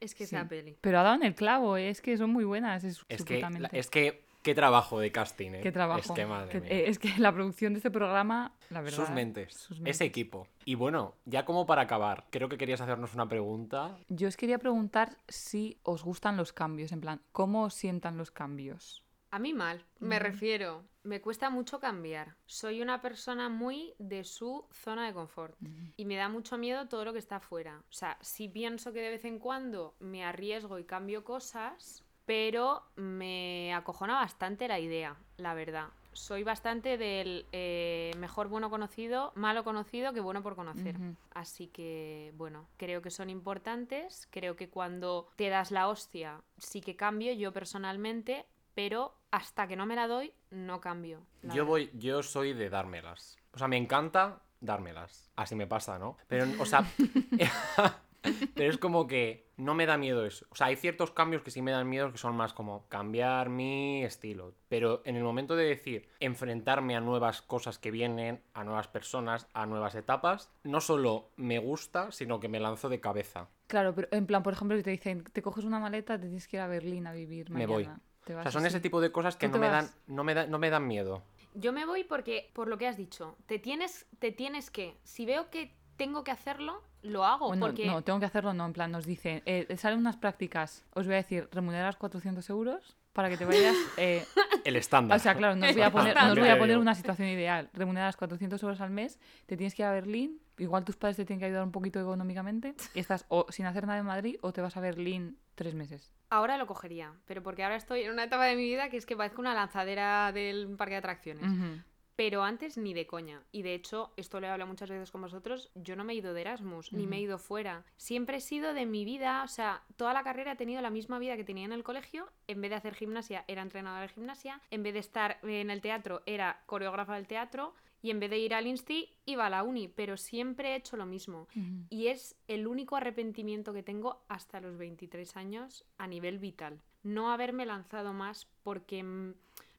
[0.00, 0.34] Es que Sí.
[0.34, 0.76] esa peli.
[0.80, 1.88] Pero ha dado en el clavo, ¿eh?
[1.90, 2.82] es que son muy buenas.
[2.82, 3.78] Es, Es que, la- absolutamente.
[3.78, 4.24] es que.
[4.42, 5.60] Qué trabajo de casting, ¿eh?
[5.62, 6.00] Qué trabajo.
[6.00, 6.70] Es que madre Que- mía.
[6.72, 8.96] eh, es que la producción de este programa, la verdad.
[8.98, 10.00] Sus mentes, sus ese mentes.
[10.00, 10.48] equipo.
[10.64, 13.96] Y bueno, ya como para acabar, creo que querías hacernos una pregunta.
[14.08, 18.32] Yo os quería preguntar si os gustan los cambios, en plan, ¿cómo os sientan los
[18.32, 19.04] cambios?
[19.32, 20.84] A mí mal, me refiero.
[21.04, 22.36] Me cuesta mucho cambiar.
[22.44, 25.56] Soy una persona muy de su zona de confort.
[25.96, 27.82] Y me da mucho miedo todo lo que está afuera.
[27.88, 32.82] O sea, sí pienso que de vez en cuando me arriesgo y cambio cosas, pero
[32.96, 35.88] me acojona bastante la idea, la verdad.
[36.12, 40.96] Soy bastante del eh, mejor bueno conocido, malo conocido que bueno por conocer.
[41.32, 44.28] Así que, bueno, creo que son importantes.
[44.30, 48.44] Creo que cuando te das la hostia, sí que cambio yo personalmente,
[48.74, 51.26] pero hasta que no me la doy, no cambio.
[51.42, 51.64] Yo verdad.
[51.64, 53.38] voy, yo soy de dármelas.
[53.52, 55.30] O sea, me encanta dármelas.
[55.36, 56.16] Así me pasa, ¿no?
[56.28, 56.84] Pero, o sea,
[58.54, 60.46] pero es como que no me da miedo eso.
[60.50, 63.48] O sea, hay ciertos cambios que sí me dan miedo que son más como cambiar
[63.48, 64.54] mi estilo.
[64.68, 69.48] Pero en el momento de decir enfrentarme a nuevas cosas que vienen, a nuevas personas,
[69.54, 73.48] a nuevas etapas, no solo me gusta, sino que me lanzo de cabeza.
[73.66, 76.46] Claro, pero en plan, por ejemplo, si te dicen, te coges una maleta, te tienes
[76.46, 77.72] que ir a Berlín a vivir Me mañana.
[77.94, 78.11] voy.
[78.24, 78.68] Te O sea, son así.
[78.68, 80.86] ese tipo de cosas que ¿Tú no me, dan, no, me da- no me dan
[80.86, 81.22] miedo.
[81.54, 84.96] Yo me voy porque, por lo que has dicho, te tienes, te tienes que.
[85.04, 87.52] Si veo que tengo que hacerlo, lo hago.
[87.58, 91.06] Porque no, tengo que hacerlo, no, en plan, nos dicen, eh, salen unas prácticas, os
[91.06, 93.76] voy a decir, remuneras 400 euros para que te vayas...
[93.98, 94.24] eh,
[94.64, 95.16] El estándar.
[95.16, 96.94] o sea, claro, no os voy a poner, no os Yo voy a poner una
[96.94, 97.68] situación ideal.
[97.74, 101.24] Remuneras 400 euros al mes, te tienes que ir a Berlín, igual tus padres te
[101.24, 104.52] tienen que ayudar un poquito económicamente, y estás o sin hacer nada en Madrid o
[104.52, 106.12] te vas a Berlín tres meses.
[106.30, 107.12] ahora lo cogería.
[107.26, 109.52] Pero porque ahora estoy en una etapa de mi vida que es que parezco una
[109.54, 111.44] lanzadera del parque de atracciones.
[111.44, 111.82] Ujú.
[112.16, 113.42] Pero antes ni de coña.
[113.52, 116.16] Y de hecho, esto lo he hablado muchas veces con vosotros, yo no me he
[116.16, 117.84] ido de Erasmus, ni me he ido fuera.
[117.96, 121.18] Siempre he sido de mi vida, o sea, toda la carrera he tenido la misma
[121.18, 122.30] vida que tenía en el colegio.
[122.46, 124.60] En vez de hacer gimnasia, era entrenadora de gimnasia.
[124.70, 127.74] En vez de estar en el teatro, era coreógrafa del teatro.
[128.02, 129.88] Y en vez de ir al Insti, iba a la uni.
[129.88, 131.46] Pero siempre he hecho lo mismo.
[131.88, 136.82] Y es el único arrepentimiento que tengo hasta los 23 años a nivel vital.
[137.04, 139.34] No haberme lanzado más porque mm,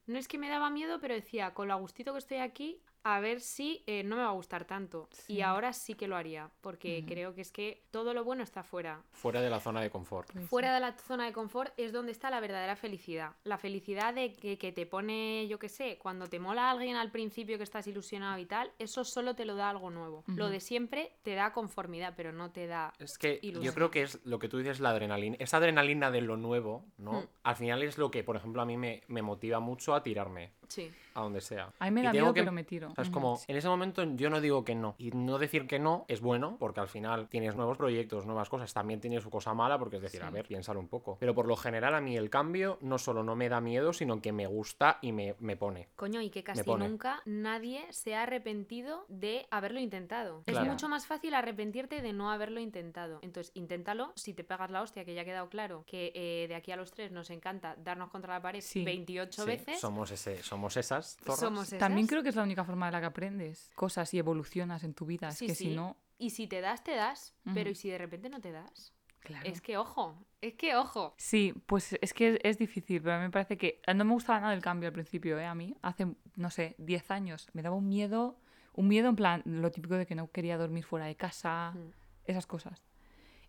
[0.06, 2.80] no es que me daba miedo, pero decía, con lo a gustito que estoy aquí,
[3.04, 5.08] a ver si eh, no me va a gustar tanto.
[5.12, 5.34] Sí.
[5.34, 8.62] Y ahora sí que lo haría, porque creo que es que todo lo bueno está
[8.62, 9.02] fuera.
[9.12, 10.30] Fuera de la zona de confort.
[10.32, 10.48] Pues sí.
[10.48, 13.32] Fuera de la zona de confort es donde está la verdadera felicidad.
[13.44, 17.10] La felicidad de que, que te pone, yo qué sé, cuando te mola alguien al
[17.10, 20.24] principio que estás ilusionado y tal, eso solo te lo da algo nuevo.
[20.26, 23.74] Lo de siempre te da conformidad, pero no te da Es que yo Ilusión.
[23.74, 25.36] creo que es lo que tú dices, la adrenalina.
[25.38, 27.12] Esa adrenalina de lo nuevo, ¿no?
[27.12, 27.28] Mm.
[27.42, 30.52] Al final es lo que, por ejemplo, a mí me, me motiva mucho a tirarme.
[30.74, 30.90] Sí.
[31.14, 31.72] a donde sea.
[31.78, 32.90] A mí me da tengo miedo, que- pero me tiro.
[32.90, 34.96] O sea, es como, en ese momento yo no digo que no.
[34.98, 38.72] Y no decir que no es bueno, porque al final tienes nuevos proyectos, nuevas cosas.
[38.74, 41.16] También tiene su cosa mala, porque es decir, a ver, piénsalo un poco.
[41.20, 44.20] Pero por lo general a mí el cambio no solo no me da miedo, sino
[44.20, 45.88] que me gusta y me, me pone.
[45.96, 46.88] Coño, y que casi pone.
[46.88, 50.42] nunca nadie se ha arrepentido de haberlo intentado.
[50.46, 50.64] Claro.
[50.66, 53.20] Es mucho más fácil arrepentirte de no haberlo intentado.
[53.22, 54.12] Entonces, inténtalo.
[54.16, 56.76] Si te pegas la hostia, que ya ha quedado claro que eh, de aquí a
[56.76, 58.84] los tres nos encanta darnos contra la pared Sí.
[58.84, 59.80] 28 Sí, veces.
[59.80, 61.40] somos, ese, somos esas zorras.
[61.40, 61.78] Somos esas.
[61.78, 64.94] También creo que es la única forma de la que aprendes cosas y evolucionas en
[64.94, 65.28] tu vida.
[65.28, 65.64] Es Sí, que sí.
[65.70, 67.34] si no, Y si te das, te das.
[67.54, 67.70] Pero.
[67.70, 68.92] ¿y si de repente no te das?
[69.20, 69.48] claro.
[69.48, 71.14] Es que ojo, es que ojo.
[71.16, 74.12] Sí, pues es que es, es difícil, pero a mí me parece que no me
[74.12, 75.46] gustaba nada el cambio al principio, ¿eh?
[75.46, 76.06] A mí, hace,
[76.36, 78.38] no sé, 10 años, me daba un miedo,
[78.74, 81.90] un miedo en plan, lo típico de que no quería dormir fuera de casa, Mm.
[82.26, 82.84] esas cosas.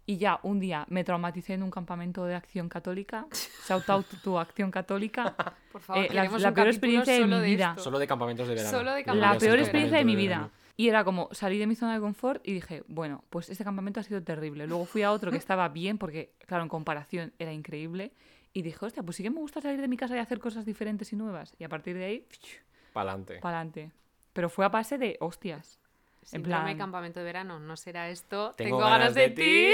[0.08, 3.26] Y ya un día me traumaticé en un campamento de acción católica,
[3.68, 5.36] shout out tu acción católica,
[5.72, 7.70] Por favor, Eh, la- la peor experiencia de mi vida.
[7.72, 7.84] esto.
[7.84, 8.70] Solo de campamentos de verano.
[8.78, 10.50] Solo de campamentos la peor de experiencia de mi vida.
[10.78, 14.00] Y era como salí de mi zona de confort y dije, bueno, pues este campamento
[14.02, 14.68] ha sido terrible.
[14.68, 18.12] Luego fui a otro que estaba bien porque, claro, en comparación era increíble.
[18.54, 20.66] Y dije, hostia, pues sí que me gusta salir de mi casa y hacer cosas
[20.66, 21.54] diferentes y nuevas.
[21.60, 22.28] Y a partir de ahí,
[22.94, 23.40] Pa'lante.
[23.40, 23.92] para adelante.
[24.34, 25.80] Pero fue a base de hostias.
[26.32, 28.54] En Síndrome plan- campamento de verano, ¿no será esto?
[28.58, 29.68] Tengo Tengo, ganas ganas de, de ti.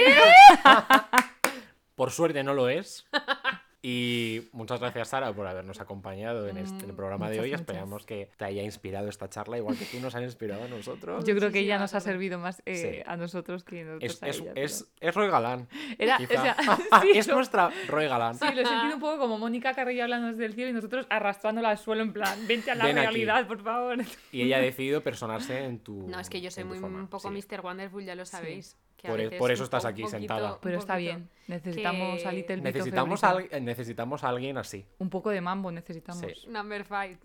[1.95, 3.05] Por suerte no lo es.
[3.83, 7.49] Y muchas gracias, Sara, por habernos acompañado en este en el programa de muchas, hoy.
[7.49, 7.61] muchas.
[7.61, 11.25] Esperamos que te haya inspirado esta charla, igual que tú nos has inspirado a nosotros.
[11.25, 13.03] Yo creo que ella nos ha servido más eh, Sí.
[13.07, 15.67] a nosotros que nosotros Es, a es, ella, es, es Roy Galán.
[15.97, 16.55] pero- Era, o sea,
[17.01, 18.35] sí, es lo- nuestra Roy Galán.
[18.35, 21.07] Sí, lo he sentido un poco como Mónica Carrillo hablando desde el cielo y nosotros
[21.09, 23.07] arrastrándola al suelo en plan, vente a la Ven aquí.
[23.07, 23.97] realidad, por favor.
[24.31, 26.07] Y ella ha decidido personarse en tu.
[26.07, 27.35] No, es que yo soy muy forma, un poco sí.
[27.49, 27.61] Mr.
[27.61, 28.77] Wonderful, ya lo sabéis.
[29.01, 30.59] Que a Por e- por eso estás aquí poquito- sentada.
[30.61, 34.85] Pero está bien, necesitamos que- a Little Necesitamos, al- necesitamos a alguien así.
[34.99, 36.21] Un poco de mambo necesitamos.
[36.21, 36.47] Sí.
[36.47, 37.17] Number five.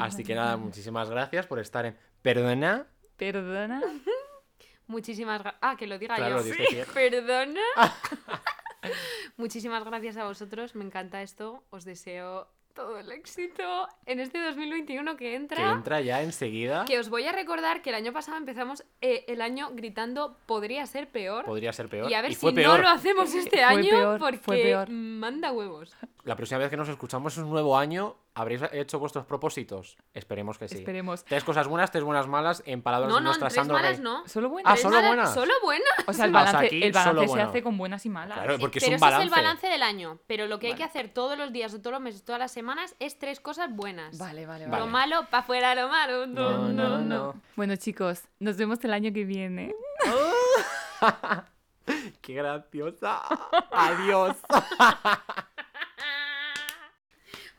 [0.00, 1.96] Así que nada, muchísimas gracias por estar en.
[2.22, 2.86] Perdona.
[3.16, 3.80] Perdona.
[4.88, 5.58] Muchísimas gracias.
[5.62, 6.54] Ah, que lo diga Claro, yo.
[6.54, 7.60] que- Perdona.
[9.36, 10.74] Muchísimas gracias a vosotros.
[10.74, 11.64] Me encanta esto.
[11.70, 15.56] Os deseo todo el éxito en este 2021 que entra.
[15.56, 16.84] Que entra ya enseguida.
[16.84, 20.86] Que os voy a recordar que el año pasado empezamos eh, el año gritando podría
[20.86, 21.46] ser peor.
[21.46, 22.08] Podría ser peor.
[22.08, 22.76] Y a ver si peor.
[22.76, 24.90] no lo hacemos este Fue año peor, porque fue peor.
[24.90, 25.96] manda huevos.
[26.22, 28.16] La próxima vez que nos escuchamos es un nuevo año.
[28.38, 29.96] ¿Habréis hecho vuestros propósitos?
[30.12, 30.76] Esperemos que sí.
[30.76, 31.24] Esperemos.
[31.24, 34.04] Tres cosas buenas, tres buenas malas, empalados No, de no, nuestra tres Sandro malas Rey.
[34.04, 34.28] no.
[34.28, 34.72] Solo buenas.
[34.72, 35.34] Ah, solo malas- buenas.
[35.34, 35.88] Solo buenas.
[36.06, 37.48] O sea, el balance, aquí, el solo balance se bueno.
[37.48, 38.36] hace con buenas y malas.
[38.38, 39.26] Claro, porque Pero es un ese balance.
[39.26, 40.18] es el balance del año.
[40.26, 40.84] Pero lo que hay Vale.
[40.84, 43.74] que hacer todos los días, o todos los meses, todas las semanas es tres cosas
[43.74, 44.18] buenas.
[44.18, 44.84] Vale, vale, Vale.
[44.84, 46.26] Lo malo, pa' fuera lo malo.
[46.26, 47.40] No, no, no.
[47.56, 49.74] Bueno, chicos, nos vemos el año que viene.
[52.20, 53.22] ¡Qué graciosa!
[53.70, 54.36] ¡Adiós!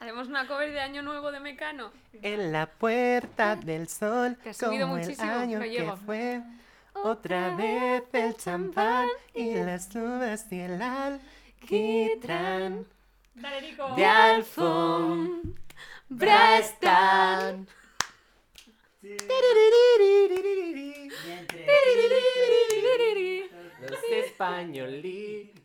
[0.08, 1.91] Hacemos una cover de Año Nuevo de Mecano.
[2.22, 6.41] En la puerta del sol, Te has subido como el muchísimo, año no que fue,
[6.93, 12.86] otra vez el champán y las uvas y el alquitrán
[13.36, 13.95] Dale, Nico.
[13.97, 15.51] de alfombra
[16.58, 17.68] están.
[23.82, 25.58] Los españolitos.